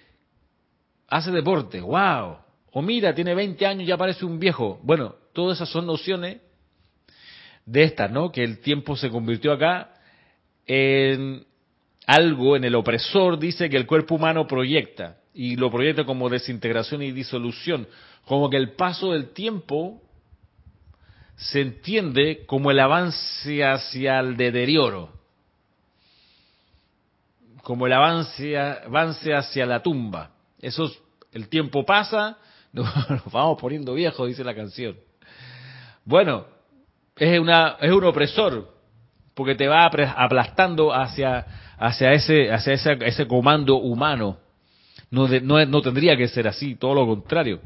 [1.08, 2.38] hace deporte, wow.
[2.72, 4.80] O mira, tiene 20 años y ya parece un viejo.
[4.84, 6.38] Bueno, todas esas son nociones
[7.66, 8.32] de estas, ¿no?
[8.32, 9.94] Que el tiempo se convirtió acá
[10.66, 11.46] en
[12.06, 17.04] algo, en el opresor, dice que el cuerpo humano proyecta, y lo proyecta como desintegración
[17.04, 17.88] y disolución,
[18.26, 20.02] como que el paso del tiempo
[21.36, 25.19] se entiende como el avance hacia el deterioro,
[27.70, 30.32] como el avance, avance hacia la tumba.
[30.60, 30.92] Eso
[31.32, 32.40] el tiempo pasa,
[32.74, 34.96] nos vamos poniendo viejos, dice la canción.
[36.04, 36.46] Bueno,
[37.16, 38.74] es, una, es un opresor,
[39.36, 41.46] porque te va aplastando hacia,
[41.78, 44.40] hacia, ese, hacia ese, ese comando humano.
[45.12, 47.62] No, no, no, tendría que ser así, todo lo contrario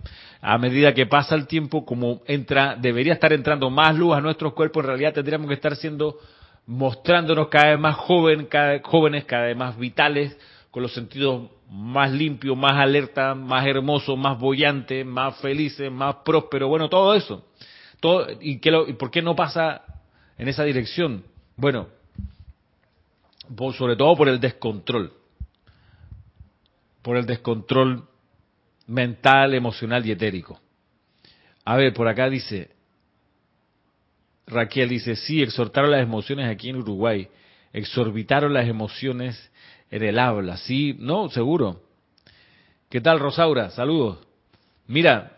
[0.46, 4.52] a medida que pasa el tiempo, como entra, debería estar entrando más luz a nuestros
[4.52, 6.18] cuerpos, en realidad tendríamos que estar siendo,
[6.66, 10.38] mostrándonos cada vez más joven, cada, jóvenes, cada vez más vitales,
[10.72, 16.70] con los sentidos más limpios, más alerta, más hermosos, más bollantes, más felices, más prósperos,
[16.70, 17.46] bueno, todo eso.
[18.00, 18.58] Todo, ¿Y,
[18.94, 19.82] por qué no pasa
[20.38, 21.24] en esa dirección?
[21.56, 21.88] Bueno,
[23.78, 25.14] sobre todo por el descontrol.
[27.02, 28.08] Por el descontrol
[28.88, 30.60] mental, emocional y etérico.
[31.66, 32.72] A ver, por acá dice,
[34.48, 37.28] Raquel dice, sí, exhortaron las emociones aquí en Uruguay,
[37.72, 39.52] exorbitaron las emociones
[39.90, 41.82] en el habla, sí, no, seguro.
[42.90, 43.70] ¿Qué tal, Rosaura?
[43.72, 44.20] Saludos.
[44.88, 45.32] Mira,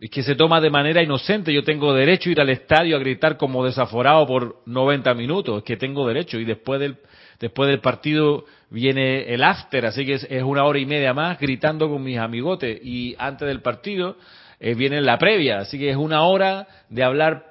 [0.00, 3.00] es que se toma de manera inocente, yo tengo derecho a ir al estadio a
[3.00, 6.96] gritar como desaforado por 90 minutos, es que tengo derecho, y después del
[7.38, 11.88] Después del partido viene el after, así que es, una hora y media más gritando
[11.88, 12.80] con mis amigotes.
[12.82, 14.16] Y antes del partido
[14.58, 17.47] eh, viene la previa, así que es una hora de hablar,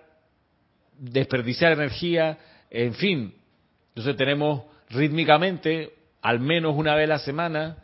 [0.97, 2.37] desperdiciar energía,
[2.69, 3.33] en fin.
[3.89, 7.77] Entonces tenemos rítmicamente, al menos una vez a la semana,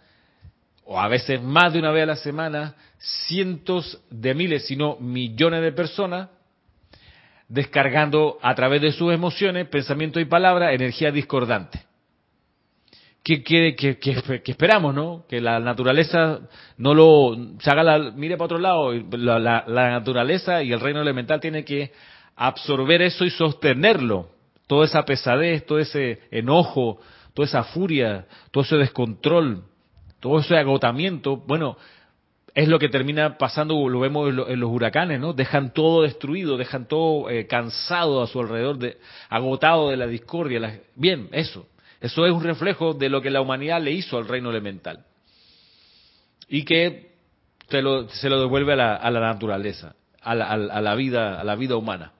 [0.85, 2.75] o a veces más de una vez a la semana,
[3.27, 6.29] cientos de miles, si no millones de personas
[7.47, 11.81] descargando a través de sus emociones, pensamiento y palabra energía discordante.
[13.23, 13.43] ¿Qué,
[14.45, 15.25] esperamos, no?
[15.29, 16.41] Que la naturaleza
[16.77, 18.91] no lo se haga la, mire para otro lado.
[18.91, 21.93] La, la, naturaleza y el reino elemental tiene que
[22.35, 24.29] absorber eso y sostenerlo.
[24.67, 26.99] Toda esa pesadez, todo ese enojo,
[27.33, 29.63] toda esa furia, todo ese descontrol,
[30.19, 31.37] todo ese agotamiento.
[31.37, 31.77] Bueno,
[32.55, 35.33] es lo que termina pasando, lo vemos en, los huracanes, ¿no?
[35.33, 38.97] Dejan todo destruido, dejan todo eh, cansado a su alrededor, de,
[39.29, 40.81] agotado de la discordia.
[40.95, 41.67] bien, eso.
[41.99, 45.05] Eso es un reflejo de lo que la humanidad le hizo al reino elemental.
[46.49, 47.13] Y que
[47.69, 51.55] se lo, se lo devuelve a la, naturaleza, a la, a la, vida, a la
[51.55, 52.11] vida humana.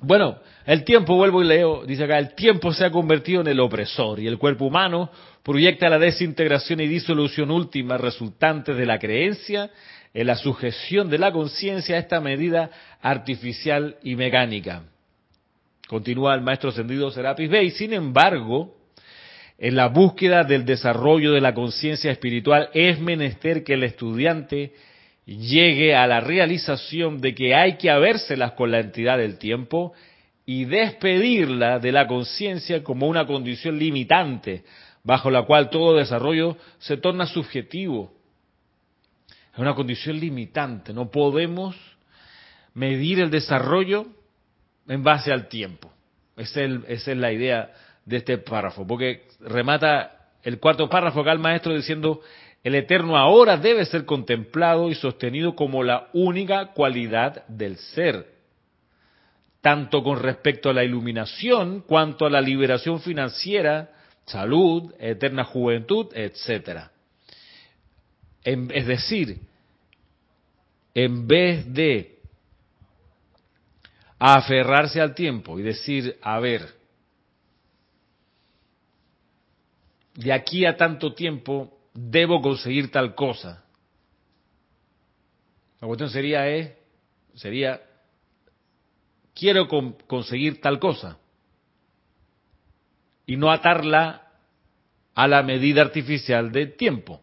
[0.00, 3.58] Bueno, el tiempo, vuelvo y leo, dice acá, el tiempo se ha convertido en el
[3.58, 5.10] opresor y el cuerpo humano
[5.42, 9.70] proyecta la desintegración y disolución última resultante de la creencia
[10.14, 12.70] en la sujeción de la conciencia a esta medida
[13.02, 14.82] artificial y mecánica.
[15.88, 17.70] Continúa el maestro ascendido Serapis Bey.
[17.72, 18.76] Sin embargo,
[19.58, 24.74] en la búsqueda del desarrollo de la conciencia espiritual es menester que el estudiante
[25.36, 29.92] llegue a la realización de que hay que habérselas con la entidad del tiempo
[30.46, 34.64] y despedirla de la conciencia como una condición limitante
[35.04, 38.12] bajo la cual todo desarrollo se torna subjetivo.
[39.52, 40.94] Es una condición limitante.
[40.94, 41.76] No podemos
[42.72, 44.06] medir el desarrollo
[44.86, 45.92] en base al tiempo.
[46.36, 47.70] Esa es, la idea
[48.06, 52.22] de este párrafo, porque remata el cuarto párrafo acá el maestro diciendo,
[52.64, 58.32] el eterno ahora debe ser contemplado y sostenido como la única cualidad del ser,
[59.60, 63.90] tanto con respecto a la iluminación cuanto a la liberación financiera,
[64.26, 66.90] salud, eterna juventud, etcétera.
[68.42, 69.40] Es decir,
[70.94, 72.18] en vez de
[74.18, 76.66] aferrarse al tiempo y decir, a ver,
[80.14, 83.64] de aquí a tanto tiempo debo conseguir tal cosa.
[85.80, 86.78] La cuestión sería, es, eh,
[87.34, 87.80] sería,
[89.34, 89.68] quiero
[90.06, 91.18] conseguir tal cosa.
[93.26, 94.28] Y no atarla
[95.14, 97.20] a la medida artificial del tiempo.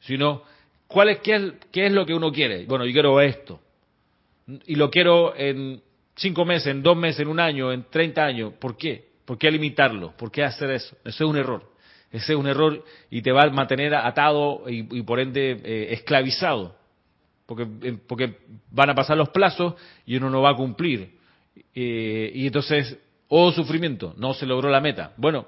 [0.00, 0.42] Sino,
[0.86, 2.64] ¿cuál es, qué, es, qué es lo que uno quiere?
[2.64, 3.60] Bueno, yo quiero esto.
[4.66, 5.82] Y lo quiero en
[6.14, 8.52] cinco meses, en dos meses, en un año, en 30 años.
[8.54, 9.06] ¿Por qué?
[9.24, 10.16] ¿Por qué limitarlo?
[10.16, 10.96] ¿Por qué hacer eso?
[11.04, 11.75] Eso es un error.
[12.10, 16.76] Ese es un error y te va a mantener atado y, por ende eh, esclavizado.
[17.46, 18.38] Porque, eh, porque
[18.70, 21.16] van a pasar los plazos y uno no va a cumplir.
[21.74, 25.12] Eh, y entonces, oh sufrimiento, no se logró la meta.
[25.16, 25.46] Bueno,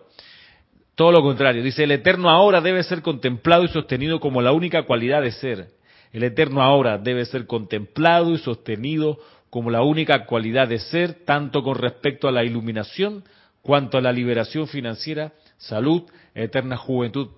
[0.95, 1.63] todo lo contrario.
[1.63, 5.69] Dice, el eterno ahora debe ser contemplado y sostenido como la única cualidad de ser.
[6.13, 9.19] El eterno ahora debe ser contemplado y sostenido
[9.51, 13.25] como la única cualidad de ser, tanto con respecto a la iluminación
[13.63, 16.03] cuanto a la liberación financiera, salud,
[16.35, 17.29] eterna juventud.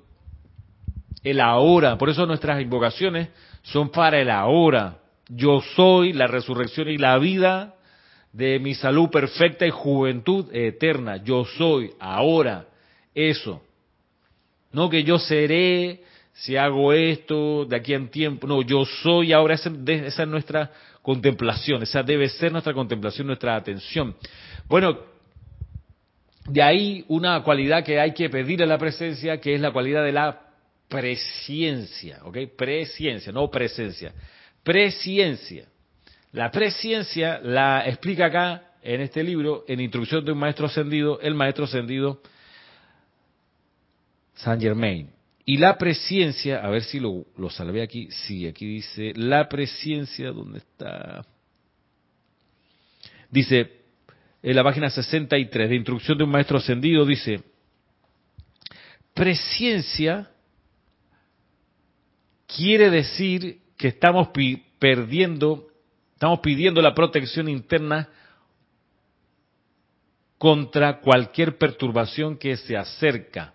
[1.22, 3.28] El ahora, por eso nuestras invocaciones
[3.62, 4.98] son para el ahora.
[5.28, 7.74] Yo soy la resurrección y la vida
[8.32, 11.16] de mi salud perfecta y juventud eterna.
[11.18, 12.66] Yo soy ahora
[13.14, 13.62] eso.
[14.72, 16.02] No que yo seré
[16.32, 18.46] si hago esto de aquí en tiempo.
[18.46, 19.54] No, yo soy ahora.
[19.54, 19.70] Esa,
[20.22, 20.70] es nuestra
[21.02, 24.14] contemplación, esa debe ser nuestra contemplación, nuestra atención.
[24.68, 24.98] Bueno,
[26.50, 30.04] de ahí una cualidad que hay que pedir a la presencia, que es la cualidad
[30.04, 30.40] de la
[30.88, 32.38] presciencia, ¿ok?
[32.56, 34.12] Presciencia, no presencia.
[34.62, 35.66] Presciencia.
[36.32, 41.34] La presciencia la explica acá en este libro, en Instrucción de un Maestro Ascendido, el
[41.34, 42.20] Maestro Ascendido
[44.34, 45.10] Saint Germain.
[45.44, 50.30] Y la presencia, a ver si lo, lo salvé aquí, sí, aquí dice, la presencia,
[50.30, 51.24] ¿dónde está?
[53.30, 53.79] Dice,
[54.42, 57.42] en la página 63 de Instrucción de un Maestro Ascendido, dice,
[59.14, 60.30] presencia
[62.46, 64.28] quiere decir que estamos
[64.78, 65.68] perdiendo,
[66.14, 68.08] estamos pidiendo la protección interna
[70.38, 73.54] contra cualquier perturbación que se acerca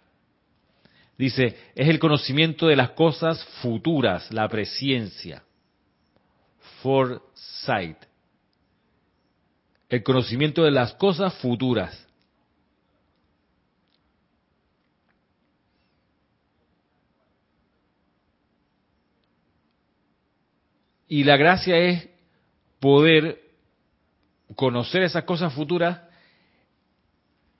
[1.17, 5.43] Dice, es el conocimiento de las cosas futuras, la presciencia.
[6.81, 7.97] Foresight.
[9.95, 12.05] El conocimiento de las cosas futuras.
[21.07, 22.09] Y la gracia es
[22.81, 23.39] poder
[24.57, 26.01] conocer esas cosas futuras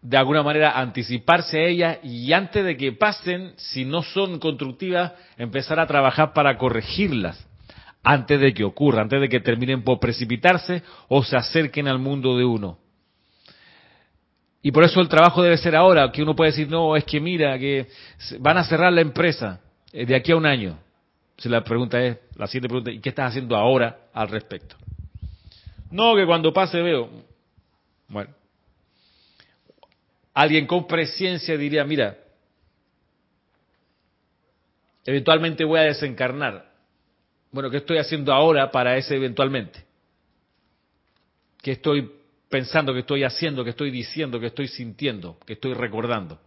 [0.02, 5.14] de alguna manera anticiparse a ellas y antes de que pasen, si no son constructivas,
[5.38, 7.48] empezar a trabajar para corregirlas
[8.06, 12.38] antes de que ocurra, antes de que terminen por precipitarse o se acerquen al mundo
[12.38, 12.78] de uno.
[14.62, 17.20] Y por eso el trabajo debe ser ahora, que uno puede decir, no, es que
[17.20, 17.88] mira, que
[18.40, 19.60] van a cerrar la empresa
[19.92, 20.80] eh, de aquí a un año.
[21.38, 24.76] Si la pregunta es, la siguiente pregunta, ¿y qué estás haciendo ahora al respecto?
[25.92, 27.10] No, que cuando pase veo.
[28.08, 28.32] Bueno,
[30.36, 32.18] Alguien con presencia diría, mira,
[35.06, 36.75] eventualmente voy a desencarnar.
[37.56, 39.80] Bueno, ¿qué estoy haciendo ahora para ese eventualmente?
[41.64, 42.12] ¿Qué estoy
[42.50, 46.38] pensando, qué estoy haciendo, qué estoy diciendo, qué estoy sintiendo, qué estoy recordando?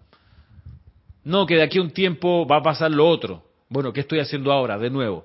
[1.25, 3.42] No, que de aquí a un tiempo va a pasar lo otro.
[3.71, 4.77] Bueno, ¿qué estoy haciendo ahora?
[4.77, 5.25] De nuevo.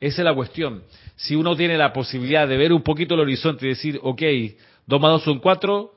[0.00, 0.82] Esa es la cuestión.
[1.14, 4.22] Si uno tiene la posibilidad de ver un poquito el horizonte y decir, ok,
[4.86, 5.94] 2 más 2 son 4,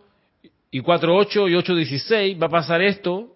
[0.69, 3.32] y 4.8 y 8.16 va a pasar esto,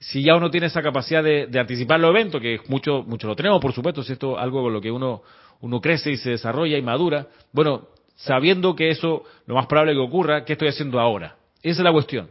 [0.00, 3.60] si ya uno tiene esa capacidad de, anticipar los eventos, que mucho, mucho lo tenemos,
[3.60, 5.22] por supuesto, si esto es algo con lo que uno,
[5.60, 9.98] uno crece y se desarrolla y madura, bueno, sabiendo que eso lo más probable que
[9.98, 11.36] ocurra, ¿qué estoy haciendo ahora?
[11.62, 12.30] Esa es la cuestión.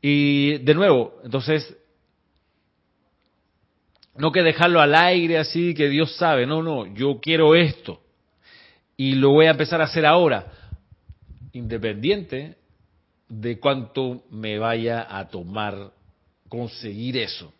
[0.00, 1.76] Y de nuevo, entonces,
[4.16, 8.00] no que dejarlo al aire así, que Dios sabe, no, no, yo quiero esto
[8.96, 10.52] y lo voy a empezar a hacer ahora,
[11.52, 12.56] independiente
[13.28, 15.92] de cuánto me vaya a tomar
[16.52, 17.50] conseguir eso.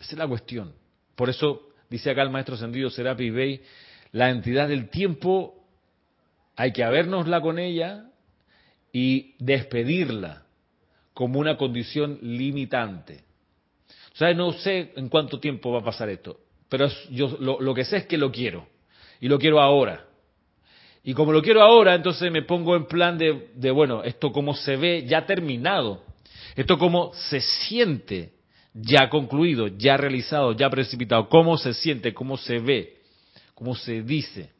[0.00, 0.72] Esa es la cuestión.
[1.16, 3.60] Por eso dice acá el maestro Sendido Serapi Bey,
[4.12, 5.66] la entidad del tiempo
[6.54, 8.04] hay que habernosla con ella
[8.92, 10.44] y despedirla
[11.12, 13.24] como una condición limitante.
[14.14, 17.84] O sea, no sé en cuánto tiempo va a pasar esto, pero yo lo, que
[17.84, 18.68] sé es que lo quiero
[19.20, 20.06] y lo quiero ahora.
[21.02, 24.54] Y como lo quiero ahora, entonces me pongo en plan de, de bueno, esto como
[24.54, 26.04] se ve ya terminado,
[26.56, 28.32] esto como se siente
[28.72, 32.98] ya concluido, ya realizado, ya precipitado, cómo se siente, cómo se ve,
[33.54, 34.52] cómo se dice,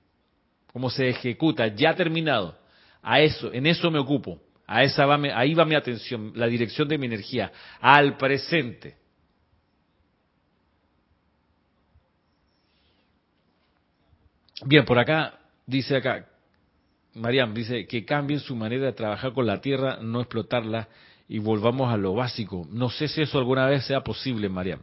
[0.72, 2.58] cómo se ejecuta, ya terminado.
[3.02, 4.40] A eso, en eso me ocupo.
[4.66, 8.96] A esa va, ahí va mi atención, la dirección de mi energía, al presente.
[14.64, 16.26] Bien, por acá dice acá,
[17.14, 20.88] Mariam dice que cambien su manera de trabajar con la tierra, no explotarla
[21.30, 22.66] y volvamos a lo básico.
[22.72, 24.80] No sé si eso alguna vez sea posible, Mariam.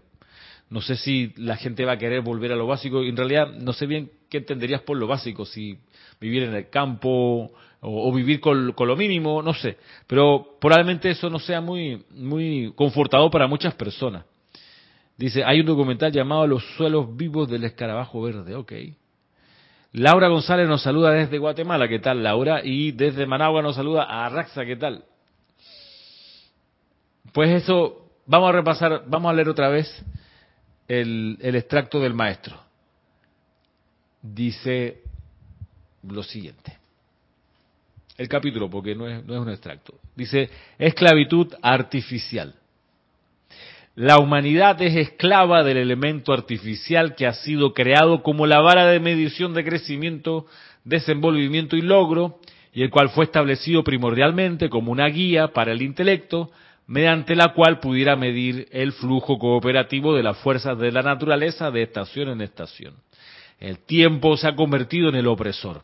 [0.70, 3.04] No sé si la gente va a querer volver a lo básico.
[3.04, 5.78] En realidad, no sé bien qué entenderías por lo básico, si
[6.22, 9.78] vivir en el campo o, vivir con, lo mínimo, no sé.
[10.08, 14.24] Pero probablemente eso no sea muy, muy confortador para muchas personas.
[15.18, 18.56] Dice, hay un documental llamado Los suelos vivos del escarabajo verde.
[18.56, 18.72] Ok.
[19.92, 21.90] Laura González nos saluda desde Guatemala.
[21.90, 22.62] ¿Qué tal, Laura?
[22.64, 24.66] Y desde Managua nos saluda a Raxa.
[24.66, 25.04] ¿Qué tal?
[27.38, 29.88] Pues eso, vamos a repasar, vamos a leer otra vez
[30.88, 32.60] el, extracto del maestro.
[34.24, 35.04] Dice
[36.02, 36.80] lo siguiente.
[38.18, 40.00] El capítulo, porque no es, no es un extracto.
[40.16, 42.56] Dice, esclavitud artificial.
[43.94, 49.00] La humanidad es esclava del elemento artificial que ha sido creado como la vara de
[49.00, 50.48] medición de crecimiento,
[50.86, 52.40] desenvolvimiento y logro,
[52.74, 56.50] y el cual fue establecido primordialmente como una guía para el intelecto,
[56.88, 61.84] mediante la cual pudiera medir el flujo cooperativo de las fuerzas de la naturaleza de
[61.84, 62.96] estación en estación.
[63.60, 65.84] El tiempo se ha convertido en el opresor.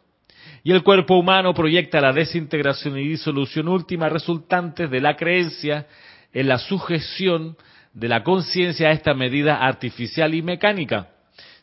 [0.63, 5.87] Y el cuerpo humano proyecta la desintegración y disolución última resultantes de la creencia
[6.31, 7.57] en la sujeción
[7.93, 11.09] de la conciencia a esta medida artificial y mecánica.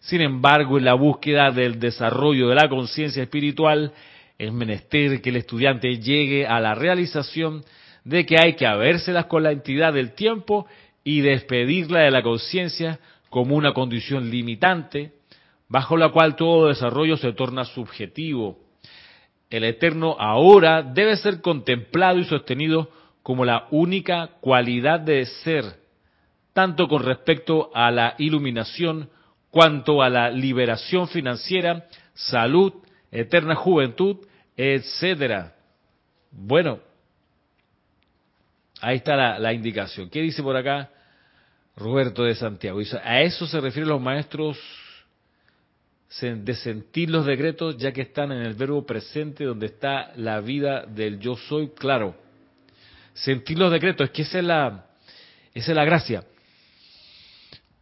[0.01, 3.93] Sin embargo, en la búsqueda del desarrollo de la conciencia espiritual,
[4.39, 7.63] es menester que el estudiante llegue a la realización
[8.05, 10.67] de que hay que habérselas con la entidad del tiempo
[11.05, 12.99] y despedirla de la conciencia
[13.29, 15.13] como una condición limitante,
[15.69, 18.59] bajo la cual todo desarrollo se torna subjetivo.
[19.49, 22.91] El eterno ahora debe ser contemplado y sostenido
[23.23, 25.65] como la única cualidad de ser,
[26.53, 29.11] tanto con respecto a la iluminación
[29.51, 32.73] cuanto a la liberación financiera, salud,
[33.11, 34.17] eterna juventud,
[34.57, 35.55] etcétera.
[36.31, 36.81] Bueno,
[38.81, 40.09] Ahí está la, indicación.
[40.09, 40.91] ¿Qué dice por acá
[41.77, 42.79] Roberto de Santiago?
[42.79, 44.59] Dice, a eso se refieren los maestros
[46.21, 50.85] de sentir los decretos, ya que están en el verbo presente donde está la vida
[50.87, 52.17] del yo soy, claro.
[53.13, 54.87] Sentir los decretos, es que esa es la,
[55.55, 56.25] esa es la gracia.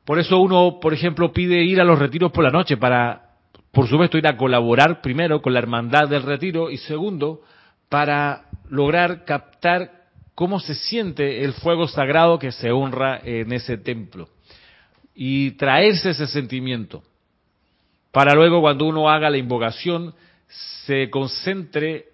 [0.05, 3.34] Por eso uno, por ejemplo, pide ir a los retiros por la noche para,
[3.72, 7.42] por supuesto, ir a colaborar primero con la hermandad del retiro y segundo,
[7.88, 9.97] para lograr captar
[10.39, 14.28] cómo se siente el fuego sagrado que se honra en ese templo.
[15.12, 17.03] Y traerse ese sentimiento.
[18.12, 20.14] Para luego cuando uno haga la invocación,
[20.86, 22.11] se concentre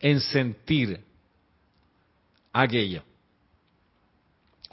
[0.00, 1.04] en sentir
[2.54, 3.02] aquello.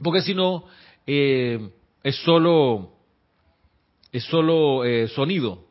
[0.02, 0.68] Porque si no,
[1.06, 1.70] eh,
[2.02, 2.94] es solo,
[4.14, 5.68] es solo eh, sonido,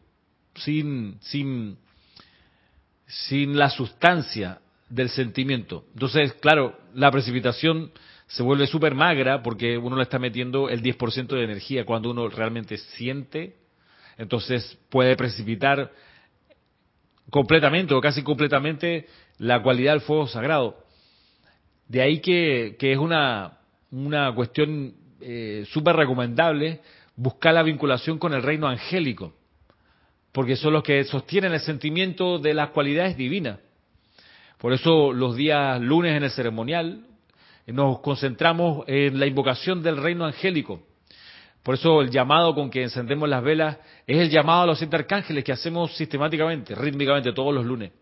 [0.56, 1.78] sin, sin,
[3.06, 5.84] sin la sustancia del sentimiento.
[5.94, 7.92] Entonces, claro, la precipitación
[8.26, 11.84] se vuelve súper magra porque uno le está metiendo el 10% de energía.
[11.84, 13.56] Cuando uno realmente siente,
[14.16, 15.90] entonces puede precipitar
[17.30, 19.06] completamente o casi completamente
[19.38, 20.76] la cualidad del fuego sagrado.
[21.86, 23.58] De ahí que, es una,
[23.90, 26.80] una cuestión eh, súper recomendable
[27.16, 29.32] buscar la vinculación con el reino angélico,
[30.32, 33.58] porque son los que sostienen el sentimiento de las cualidades divinas.
[34.58, 37.04] Por eso los días lunes en el ceremonial
[37.66, 40.82] nos concentramos en la invocación del reino angélico.
[41.62, 44.96] Por eso el llamado con que encendemos las velas es el llamado a los siete
[44.96, 47.92] arcángeles que hacemos sistemáticamente, rítmicamente, todos los lunes.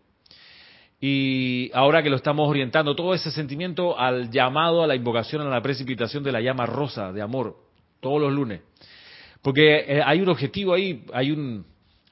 [0.99, 5.49] Y ahora que lo estamos orientando, todo ese sentimiento al llamado, a la invocación, a
[5.49, 7.57] la precipitación de la llama rosa de amor,
[7.99, 8.61] todos los lunes.
[9.43, 11.65] Porque eh, hay un objetivo ahí, hay, un,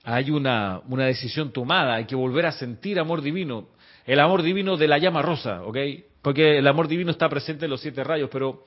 [0.03, 3.69] hay una, una decisión tomada, hay que volver a sentir amor divino
[4.05, 5.77] el amor divino de la llama rosa, ¿ok?
[6.21, 8.63] Porque el amor divino está presente en los siete rayos, pero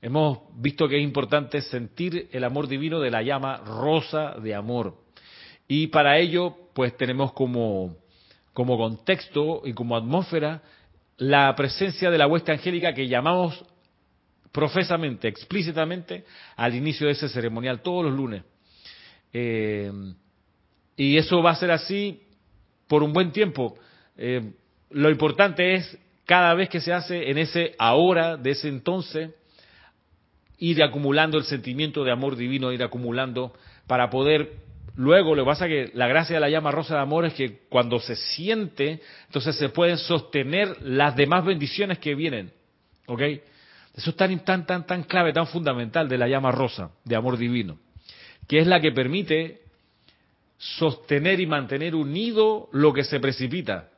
[0.00, 4.94] hemos visto que es importante sentir el amor divino de la llama rosa de amor.
[5.66, 7.96] Y para ello, pues tenemos como,
[8.54, 10.62] como contexto y como atmósfera
[11.18, 13.64] la presencia de la huesta angélica que llamamos
[14.52, 16.24] profesamente, explícitamente,
[16.56, 18.42] al inicio de ese ceremonial, todos los lunes.
[19.32, 19.92] Eh,
[20.96, 22.22] y eso va a ser así
[22.86, 23.76] por un buen tiempo.
[24.16, 24.52] Eh,
[24.90, 29.30] lo importante es, cada vez que se hace en ese ahora, de ese entonces,
[30.58, 33.54] ir acumulando el sentimiento de amor divino, ir acumulando
[33.86, 34.52] para poder
[34.96, 37.34] luego, lo que pasa es que la gracia de la llama rosa de amor es
[37.34, 42.52] que cuando se siente, entonces se pueden sostener las demás bendiciones que vienen.
[43.06, 43.22] ¿Ok?
[43.94, 47.38] Eso es tan, tan, tan, tan clave, tan fundamental de la llama rosa de amor
[47.38, 47.78] divino,
[48.46, 49.62] que es la que permite
[50.58, 53.88] sostener y mantener unido lo que se precipita.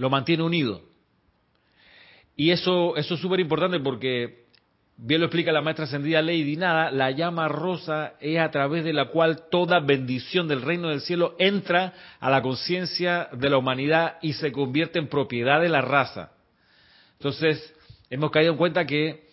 [0.00, 0.80] Lo mantiene unido.
[2.34, 4.46] Y eso, eso es súper importante porque,
[4.96, 8.94] bien lo explica la maestra ascendida Lady Nada, la llama rosa es a través de
[8.94, 14.16] la cual toda bendición del reino del cielo entra a la conciencia de la humanidad
[14.22, 16.32] y se convierte en propiedad de la raza.
[17.18, 17.74] Entonces,
[18.08, 19.28] hemos caído en cuenta que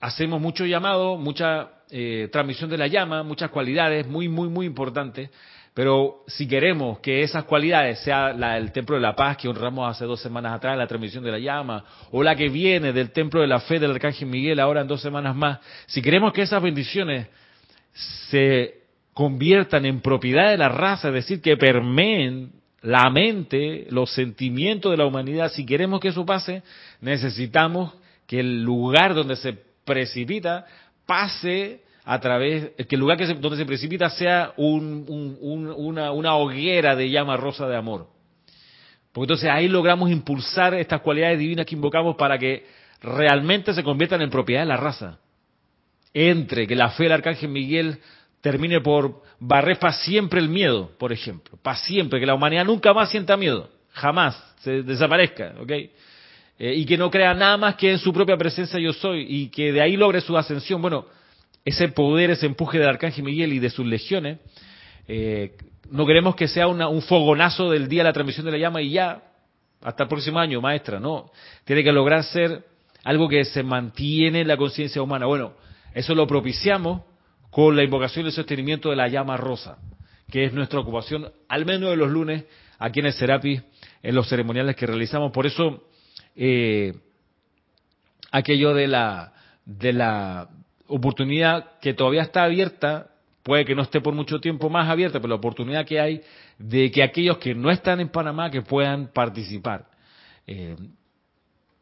[0.00, 5.28] hacemos mucho llamado, mucha eh, transmisión de la llama, muchas cualidades muy, muy, muy importantes,
[5.74, 9.90] pero si queremos que esas cualidades sea la del Templo de la Paz que honramos
[9.90, 13.40] hace dos semanas atrás, la transmisión de la llama, o la que viene del Templo
[13.40, 16.62] de la Fe del Arcángel Miguel ahora en dos semanas más, si queremos que esas
[16.62, 17.26] bendiciones
[17.92, 18.82] se
[19.14, 24.98] conviertan en propiedad de la raza, es decir, que permeen la mente, los sentimientos de
[24.98, 26.62] la humanidad, si queremos que eso pase,
[27.00, 27.94] necesitamos
[28.28, 30.66] que el lugar donde se precipita
[31.04, 37.10] pase a través, que el lugar que donde se precipita sea una, una hoguera de
[37.10, 38.08] llama rosa de amor.
[39.12, 42.66] Porque entonces ahí logramos impulsar estas cualidades divinas que invocamos para que
[43.00, 45.18] realmente se conviertan en propiedad de la raza.
[46.12, 47.98] Entre que la fe del Arcángel Miguel
[48.40, 52.92] termine por barrer para siempre el miedo, por ejemplo, para siempre, que la humanidad nunca
[52.92, 55.70] más sienta miedo, jamás se desaparezca, ¿ok?
[56.58, 59.48] Eh, y que no crea nada más que en su propia presencia yo soy y
[59.48, 60.82] que de ahí logre su ascensión.
[60.82, 61.06] Bueno,
[61.64, 64.38] ese poder, ese empuje del Arcángel Miguel y de sus legiones,
[65.08, 65.56] eh,
[65.90, 68.90] no queremos que sea un fogonazo del día de la transmisión de la llama y
[68.90, 69.22] ya,
[69.82, 71.30] hasta el próximo año, maestra, no.
[71.64, 72.64] Tiene que lograr ser
[73.04, 75.26] algo que se mantiene en la conciencia humana.
[75.26, 75.52] Bueno,
[75.94, 77.02] eso lo propiciamos
[77.50, 79.78] con la invocación y el sostenimiento de la llama rosa,
[80.30, 82.44] que es nuestra ocupación, al menos de los lunes,
[82.78, 83.60] aquí en el Serapi,
[84.02, 85.32] en los ceremoniales que realizamos.
[85.32, 85.84] Por eso,
[86.34, 86.94] eh,
[88.32, 89.34] aquello de la,
[89.66, 90.48] de la
[90.94, 93.08] oportunidad que todavía está abierta,
[93.42, 96.22] puede que no esté por mucho tiempo más abierta, pero la oportunidad que hay
[96.58, 99.86] de que aquellos que no están en Panamá que puedan participar.
[100.46, 100.76] Eh,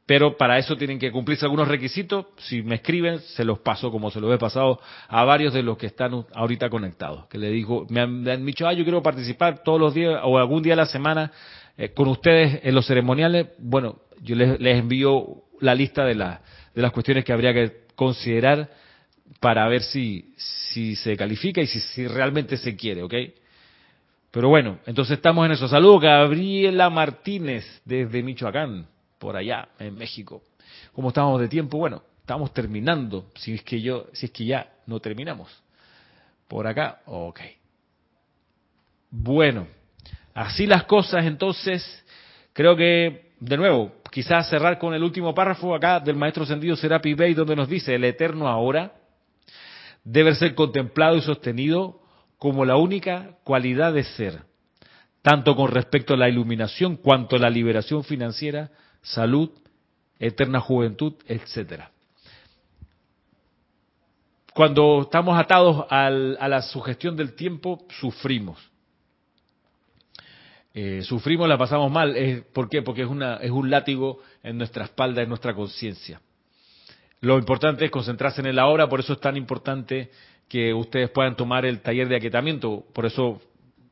[0.07, 2.27] pero para eso tienen que cumplirse algunos requisitos.
[2.39, 5.77] Si me escriben, se los paso como se los he pasado a varios de los
[5.77, 7.27] que están ahorita conectados.
[7.27, 10.63] Que le digo, me han, dicho, ah, yo quiero participar todos los días o algún
[10.63, 11.33] día a la semana
[11.77, 13.49] eh, con ustedes en los ceremoniales.
[13.59, 18.82] Bueno, yo les, envío la lista de, de las cuestiones que habría que considerar
[19.41, 23.15] para ver si, si se califica y si, si realmente se quiere, ¿ok?
[24.31, 25.69] Pero bueno, entonces estamos en eso.
[25.69, 28.87] Saludos, Gabriela Martínez desde Michoacán
[29.19, 30.43] por allá en México.
[30.95, 31.77] ¿Cómo estamos de tiempo?
[31.77, 35.51] Bueno, estamos terminando, si es que yo, si es que ya no terminamos.
[36.49, 37.41] Por acá, ok.
[39.11, 39.67] Bueno,
[40.33, 42.05] así las cosas, entonces,
[42.55, 47.13] creo que, de nuevo, quizás cerrar con el último párrafo acá del maestro Sendido Serapi
[47.13, 48.93] Bey, donde nos dice, el eterno ahora
[50.05, 52.01] debe ser contemplado y sostenido
[52.39, 54.43] como la única cualidad de ser,
[55.23, 58.71] tanto con respecto a la iluminación cuanto a la liberación financiera
[59.03, 59.51] salud,
[60.19, 61.91] eterna juventud, etcétera.
[64.55, 68.59] Cuando estamos atados a la sugestión del tiempo, sufrimos.
[70.75, 72.45] Eh, sufrimos, la pasamos mal.
[72.53, 72.83] ¿Por qué?
[72.83, 76.21] Porque es, una, es un látigo en nuestra espalda, en nuestra conciencia.
[77.23, 80.11] Lo importante es concentrarse en el ahora, por eso es tan importante
[80.49, 82.85] que ustedes puedan tomar el taller de aquietamiento.
[82.93, 83.41] Por eso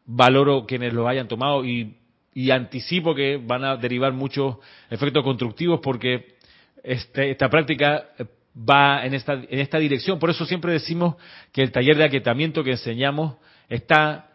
[0.05, 1.97] valoro quienes lo hayan tomado y
[2.35, 4.57] y anticipo que van a derivar muchos
[4.89, 6.37] efectos constructivos porque
[6.83, 8.09] este, esta práctica
[8.57, 10.19] va en esta, en esta dirección.
[10.19, 11.17] Por eso siempre decimos
[11.53, 13.37] que el taller de aquietamiento que enseñamos
[13.69, 14.31] está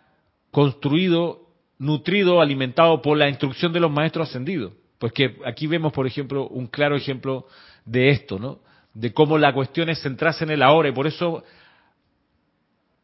[0.51, 4.73] construido, nutrido, alimentado por la instrucción de los maestros ascendidos.
[4.97, 7.47] Pues que aquí vemos, por ejemplo, un claro ejemplo
[7.85, 8.59] de esto, ¿no?
[8.95, 11.43] De cómo la cuestión es centrarse en el ahora y por eso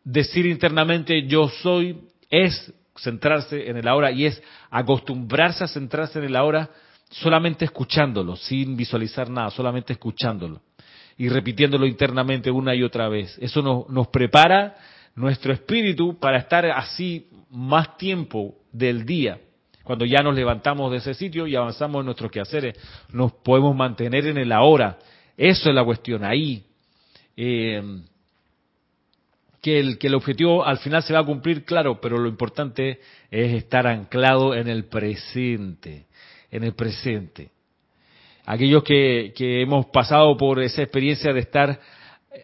[0.04, 6.26] decir internamente yo soy es centrarse en el ahora y es acostumbrarse a centrarse en
[6.26, 6.70] el ahora
[7.10, 10.62] solamente escuchándolo, sin visualizar nada, solamente escuchándolo
[11.18, 13.38] y repitiéndolo internamente una y otra vez.
[13.40, 14.76] Eso nos, nos prepara
[15.16, 19.40] nuestro espíritu para estar así más tiempo del día.
[19.84, 22.78] Cuando ya nos levantamos de ese sitio y avanzamos en nuestros quehaceres,
[23.12, 24.98] nos podemos mantener en el ahora.
[25.42, 26.64] Eso es la cuestión, ahí.
[27.36, 27.82] Eh,
[29.60, 33.00] que el, que el objetivo al final se va a cumplir, claro, pero lo importante
[33.32, 36.06] es estar anclado en el presente,
[36.52, 37.50] en el presente.
[38.46, 41.80] Aquellos que, que hemos pasado por esa experiencia de estar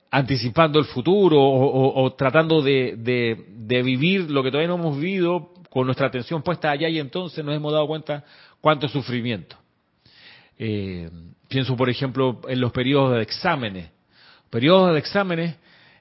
[0.10, 5.86] anticipando el futuro o, tratando de, de, vivir lo que todavía no hemos vivido con
[5.86, 8.26] nuestra atención puesta allá y entonces nos hemos dado cuenta
[8.60, 9.56] cuánto sufrimiento.
[10.60, 11.10] Eh,
[11.48, 13.90] pienso, por ejemplo, en los periodos de exámenes.
[14.50, 15.56] Periodos de exámenes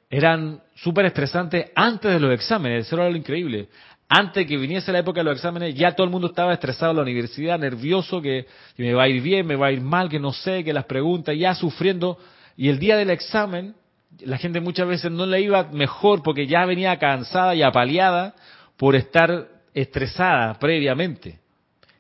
[0.09, 3.69] eran súper estresantes antes de los exámenes, eso era lo increíble.
[4.09, 6.97] Antes que viniese la época de los exámenes, ya todo el mundo estaba estresado en
[6.99, 8.47] la universidad, nervioso, que,
[8.77, 10.85] me va a ir bien, me va a ir mal, que no sé, que las
[10.85, 12.17] preguntas, ya sufriendo.
[12.57, 13.75] Y el día del examen,
[14.21, 18.37] la gente muchas veces no le iba mejor porque ya venía cansada y apaleada
[18.77, 21.41] por estar estresada previamente.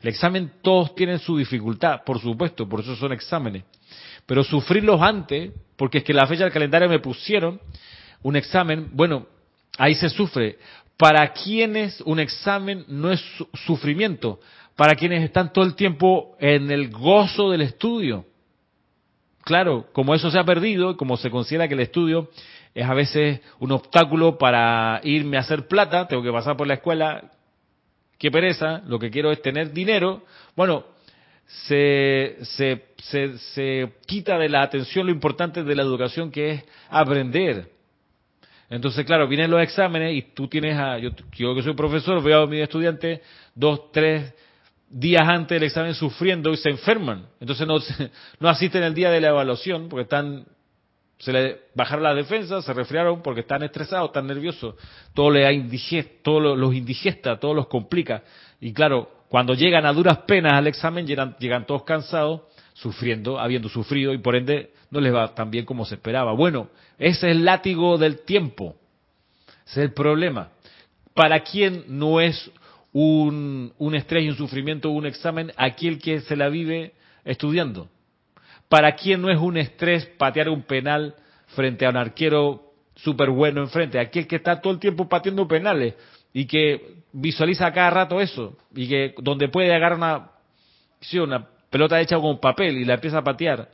[0.03, 3.65] El examen todos tienen su dificultad, por supuesto, por eso son exámenes.
[4.27, 7.61] Pero sufrirlos antes, porque es que la fecha del calendario me pusieron
[8.23, 9.27] un examen, bueno,
[9.79, 10.59] ahí se sufre.
[10.97, 13.23] Para quienes un examen no es
[13.67, 14.41] sufrimiento,
[14.75, 18.27] para quienes están todo el tiempo en el gozo del estudio.
[19.45, 22.31] Claro, como eso se ha perdido, como se considera que el estudio
[22.75, 26.75] es a veces un obstáculo para irme a hacer plata, tengo que pasar por la
[26.75, 27.31] escuela,
[28.19, 30.23] qué pereza, lo que quiero es tener dinero.
[30.55, 30.85] Bueno,
[31.47, 36.65] se, se, se, se quita de la atención lo importante de la educación que es
[36.91, 37.71] aprender.
[38.69, 42.43] Entonces, claro, vienen los exámenes y tú tienes a, yo, yo que soy profesor, veo
[42.43, 43.21] a mis estudiantes
[43.55, 44.35] dos, tres
[44.89, 47.27] días antes del examen sufriendo y se enferman.
[47.41, 47.79] Entonces no,
[48.41, 50.47] no asisten el día de la evaluación porque están,
[51.19, 54.75] se le bajaron la defensa, se resfriaron porque están estresados, están nerviosos.
[55.15, 58.23] Todo le indigesta, todo los indigesta, todo los complica.
[58.61, 62.43] Y claro, cuando llegan a duras penas al examen, llegan, llegan todos cansados,
[62.75, 66.33] sufriendo, habiendo sufrido y por ende no les va tan bien como se esperaba.
[66.33, 68.77] Bueno, ese es el látigo del tiempo.
[69.67, 70.51] Ese es el problema.
[71.15, 72.51] ¿Para quién no es
[72.93, 76.93] un, un estrés y un sufrimiento un examen aquel que se la vive
[77.25, 77.89] estudiando?
[78.69, 81.15] ¿Para quién no es un estrés patear un penal
[81.49, 83.99] frente a un arquero súper bueno enfrente?
[83.99, 85.95] Aquel que está todo el tiempo pateando penales
[86.33, 92.41] y que visualiza cada rato eso y que donde puede agarrar una, pelota hecha con
[92.41, 93.69] papel y la empieza a patear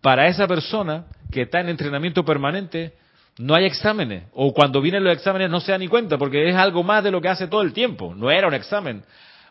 [0.00, 2.94] para esa persona que está en entrenamiento permanente,
[3.38, 4.24] no hay exámenes.
[4.32, 7.10] O cuando vienen los exámenes no se da ni cuenta, porque es algo más de
[7.10, 8.14] lo que hace todo el tiempo.
[8.14, 9.02] No era un examen.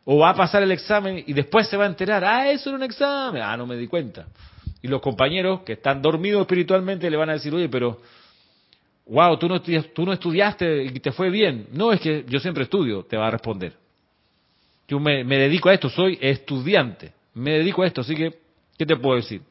[0.06, 2.78] O va a pasar el examen y después se va a enterar, ah, eso era
[2.78, 3.42] un examen.
[3.42, 4.26] Ah, no me di cuenta.
[4.82, 8.00] Y los compañeros que están dormidos espiritualmente le van a decir, oye, pero,
[9.08, 11.68] wow, tú no, tú no estudiaste y te fue bien.
[11.72, 13.74] No, es que yo siempre estudio, te va a responder.
[14.88, 17.12] Yo me, dedico a esto, soy estudiante.
[17.34, 18.34] Me dedico a esto, así que,
[18.78, 19.42] ¿qué te puedo decir?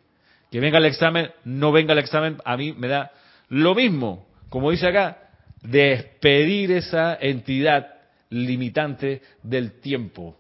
[0.51, 3.13] Que venga el examen, no venga el examen, a mí me da
[3.49, 5.19] lo mismo, como dice acá,
[5.63, 7.87] despedir esa entidad
[8.31, 10.37] limitante del tiempo.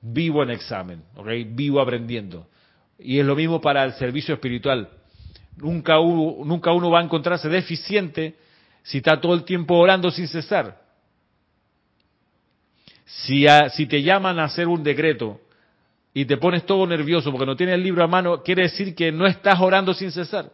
[0.00, 1.02] Vivo en examen.
[1.48, 2.46] Vivo aprendiendo.
[3.04, 4.88] Y es lo mismo para el servicio espiritual.
[5.56, 8.36] Nunca nunca uno va a encontrarse deficiente
[8.82, 10.80] si está todo el tiempo orando sin cesar.
[13.04, 13.44] Si,
[13.74, 15.40] si te llaman a hacer un decreto
[16.14, 19.12] y te pones todo nervioso porque no tienes el libro a mano, quiere decir que
[19.12, 20.50] no estás orando sin cesar.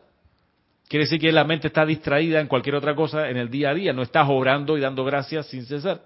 [0.89, 3.75] Quiere decir que la mente está distraída en cualquier otra cosa en el día a
[3.75, 6.03] día, no estás orando y dando gracias sin cesar.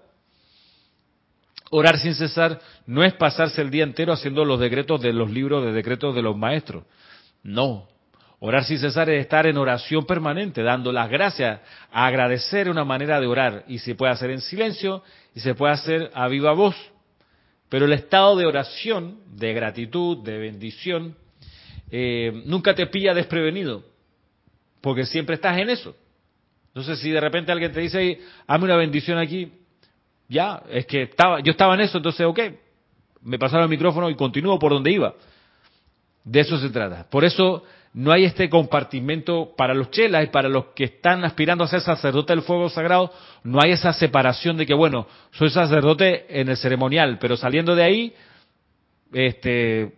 [1.75, 5.65] Orar sin cesar no es pasarse el día entero haciendo los decretos de los libros
[5.65, 6.83] de decretos de los maestros.
[7.41, 7.87] No.
[8.37, 11.61] Orar sin cesar es estar en oración permanente, dando las gracias,
[11.91, 13.63] agradecer una manera de orar.
[13.67, 15.01] Y se puede hacer en silencio
[15.33, 16.75] y se puede hacer a viva voz.
[17.69, 21.15] Pero el estado de oración, de gratitud, de bendición,
[21.89, 23.83] eh, nunca te pilla desprevenido,
[24.79, 25.95] porque siempre estás en eso.
[26.67, 29.51] Entonces, si de repente alguien te dice, hazme una bendición aquí,
[30.27, 32.39] ya, es que estaba, yo estaba en eso, entonces, ok,
[33.21, 35.13] me pasaron el micrófono y continúo por donde iba.
[36.23, 37.07] De eso se trata.
[37.09, 37.63] Por eso
[37.93, 41.81] no hay este compartimento para los chelas y para los que están aspirando a ser
[41.81, 43.11] sacerdote del fuego sagrado,
[43.43, 47.83] no hay esa separación de que, bueno, soy sacerdote en el ceremonial, pero saliendo de
[47.83, 48.13] ahí,
[49.13, 49.93] este,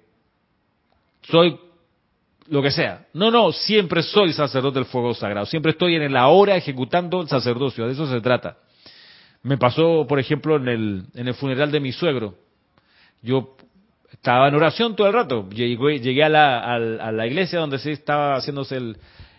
[1.21, 1.57] soy
[2.47, 3.05] lo que sea.
[3.13, 7.30] No, no, siempre soy sacerdote del fuego sagrado, siempre estoy en la hora ejecutando el
[7.30, 8.57] sacerdocio, de eso se trata.
[9.45, 12.33] Me pasó, por ejemplo, en el, en el funeral de mi suegro.
[13.21, 13.55] Yo
[14.11, 15.47] estaba en oración todo el rato.
[15.51, 18.97] Llegué, llegué a, la, a, la, iglesia donde se estaba haciéndose el,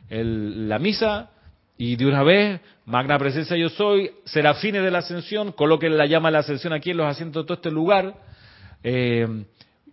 [0.09, 1.31] el, la misa
[1.77, 6.29] y de una vez, magna presencia yo soy, serafines de la ascensión, coloquen la llama
[6.29, 8.15] de la ascensión aquí en los asientos de todo este lugar.
[8.85, 9.27] Eh,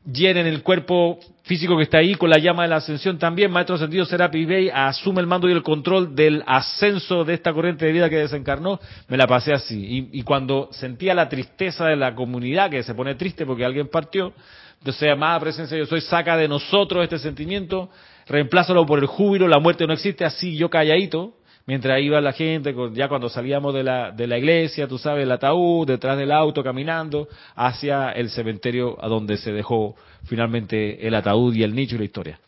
[0.06, 3.52] llenen el cuerpo físico que está ahí con la llama de la ascensión también.
[3.52, 7.86] Maestro Sentido Serapis Bey asume el mando y el control del ascenso de esta corriente
[7.86, 8.80] de vida que desencarnó.
[9.08, 10.10] Me la pasé así.
[10.12, 14.34] Y, cuando sentía la tristeza de la comunidad, que se pone triste porque alguien partió,
[14.80, 17.90] entonces, amada presencia, yo soy, saca de nosotros este sentimiento,
[18.28, 21.36] reemplázalo por el júbilo, la muerte no existe, así yo calladito,
[21.66, 25.32] mientras iba la gente, ya cuando salíamos de la, de la iglesia, tú sabes, el
[25.32, 29.96] ataúd, detrás del auto, caminando, hacia el cementerio a donde se dejó
[30.26, 32.40] finalmente el ataúd y el nicho y la historia.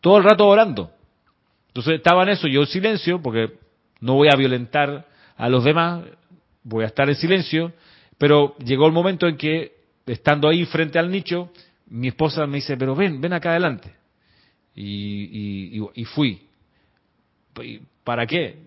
[0.00, 0.90] Todo el rato orando.
[1.68, 3.52] Entonces estaba en eso, yo en silencio, porque
[4.00, 5.06] no voy a violentar
[5.36, 6.04] a los demás,
[6.62, 7.72] voy a estar en silencio,
[8.18, 9.72] pero llegó el momento en que,
[10.06, 11.50] estando ahí frente al nicho,
[11.86, 13.94] mi esposa me dice, pero ven, ven acá adelante.
[14.74, 16.46] Y, y, y fui.
[18.04, 18.66] ¿Para qué?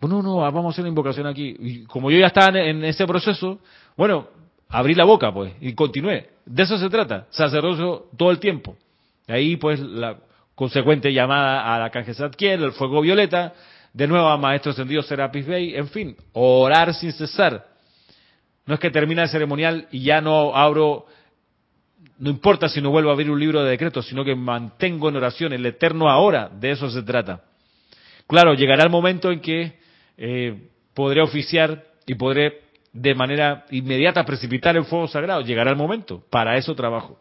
[0.00, 1.56] Bueno, no, vamos a hacer una invocación aquí.
[1.58, 3.58] Y como yo ya estaba en ese proceso,
[3.96, 4.28] bueno,
[4.68, 6.30] abrí la boca, pues, y continué.
[6.44, 8.76] De eso se trata, sacerdocio todo el tiempo.
[9.28, 10.18] Ahí, pues, la
[10.54, 13.54] consecuente llamada a la canje Zadkiel, el fuego violeta,
[13.92, 17.66] de nuevo a Maestro Ascendido Serapis Bey, en fin, orar sin cesar.
[18.66, 21.06] No es que termina el ceremonial y ya no abro,
[22.18, 25.16] no importa si no vuelvo a abrir un libro de decretos, sino que mantengo en
[25.16, 27.42] oración el eterno ahora, de eso se trata.
[28.26, 29.78] Claro, llegará el momento en que
[30.16, 32.62] eh, podré oficiar y podré
[32.92, 35.42] de manera inmediata precipitar el fuego sagrado.
[35.42, 36.22] Llegará el momento.
[36.30, 37.18] Para eso trabajo.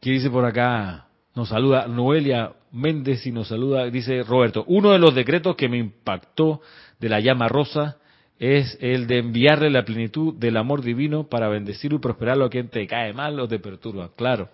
[0.00, 1.06] ¿Qué dice por acá?
[1.34, 4.64] Nos saluda Noelia Méndez y nos saluda, dice Roberto.
[4.66, 6.60] Uno de los decretos que me impactó
[6.98, 7.96] de la llama rosa
[8.38, 12.68] es el de enviarle la plenitud del amor divino para bendecir y prosperar a quien
[12.68, 14.10] te cae mal o te perturba.
[14.14, 14.48] Claro.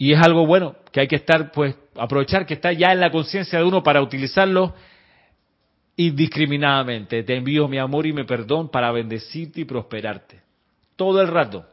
[0.00, 3.10] Y es algo bueno que hay que estar, pues, aprovechar que está ya en la
[3.10, 4.72] conciencia de uno para utilizarlo
[5.94, 7.22] indiscriminadamente.
[7.22, 10.40] Te envío mi amor y mi perdón para bendecirte y prosperarte.
[10.96, 11.66] Todo el rato.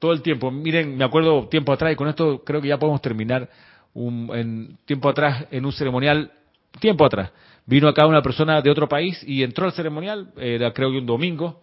[0.00, 0.50] Todo el tiempo.
[0.50, 3.48] Miren, me acuerdo tiempo atrás, y con esto creo que ya podemos terminar,
[3.94, 6.32] un, en, tiempo atrás, en un ceremonial,
[6.80, 7.30] tiempo atrás,
[7.64, 11.06] vino acá una persona de otro país y entró al ceremonial, era creo que un
[11.06, 11.62] domingo,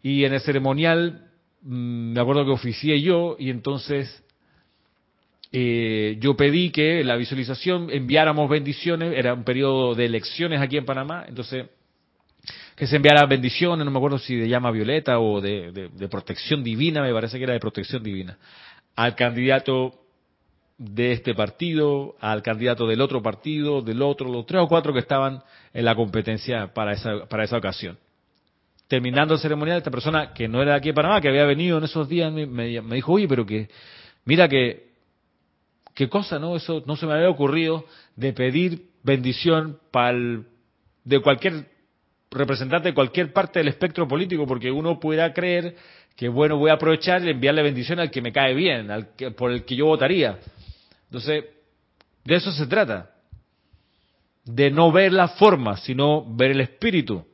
[0.00, 1.31] y en el ceremonial
[1.62, 4.22] me acuerdo que oficié yo y entonces
[5.52, 10.84] eh, yo pedí que la visualización enviáramos bendiciones, era un periodo de elecciones aquí en
[10.84, 11.66] Panamá, entonces
[12.74, 17.02] que se enviara bendiciones, no me acuerdo si de llama violeta o de, protección divina,
[17.02, 18.38] me parece que era de protección divina,
[18.96, 20.00] al candidato
[20.78, 24.98] de este partido, al candidato del otro partido, del otro, los tres o cuatro que
[24.98, 25.42] estaban
[25.72, 27.98] en la competencia para esa, para esa ocasión
[28.92, 31.84] terminando ceremonial, esta persona que no era de aquí de Panamá, que había venido en
[31.84, 33.70] esos días, me, dijo, oye, pero que,
[34.26, 34.90] mira que,
[35.94, 36.56] qué cosa, ¿no?
[36.56, 37.86] Eso no se me había ocurrido
[38.16, 40.18] de pedir bendición para
[41.04, 41.70] de cualquier
[42.30, 45.74] representante de cualquier parte del espectro político, porque uno pudiera creer
[46.14, 49.30] que, bueno, voy a aprovechar y enviarle bendición al que me cae bien, al que,
[49.30, 50.38] por el que yo votaría.
[51.06, 51.46] Entonces,
[52.26, 53.08] de eso se trata.
[54.44, 57.24] De no ver la forma, sino ver el espíritu.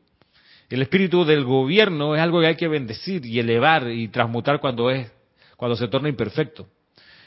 [0.68, 4.90] El espíritu del gobierno es algo que hay que bendecir y elevar y transmutar cuando
[4.90, 5.10] es,
[5.56, 6.66] cuando se torna imperfecto.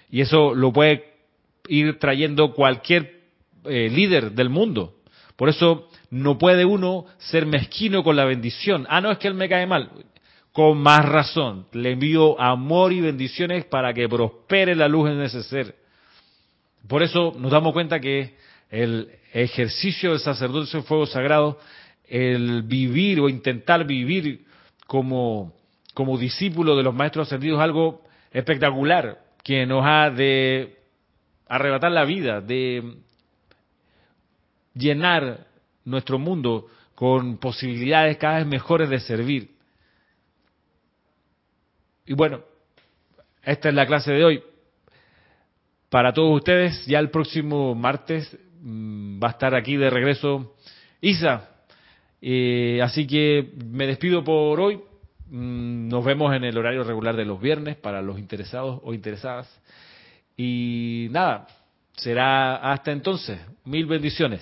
[0.10, 1.06] Y eso lo puede
[1.68, 3.22] ir trayendo cualquier
[3.66, 4.96] eh, líder del mundo.
[5.36, 8.86] Por eso no puede uno ser mezquino con la bendición.
[8.90, 9.90] Ah, no, es que él me cae mal.
[10.52, 15.42] Con más razón, le envío amor y bendiciones para que prospere la luz en ese
[15.44, 15.76] ser.
[16.88, 18.36] Por eso nos damos cuenta que
[18.70, 21.58] el ejercicio del sacerdocio en fuego sagrado
[22.12, 24.46] el vivir o intentar vivir
[24.86, 25.54] como,
[25.94, 30.78] como discípulo de los maestros ascendidos es algo espectacular que nos ha de
[31.48, 32.98] arrebatar la vida, de
[34.74, 35.48] llenar
[35.86, 39.56] nuestro mundo con posibilidades cada vez mejores de servir.
[42.06, 42.42] Y bueno,
[43.42, 44.44] esta es la clase de hoy.
[45.90, 50.56] Para todos ustedes, ya el próximo martes mm, va a estar aquí de regreso
[51.00, 51.51] Isa,
[52.22, 54.80] eh, así que me despido por hoy.
[55.30, 59.50] Mm, nos vemos en el horario regular de los viernes para los interesados o interesadas.
[60.38, 61.48] Y nada,
[61.98, 63.40] será hasta entonces.
[63.66, 64.42] Mil bendiciones.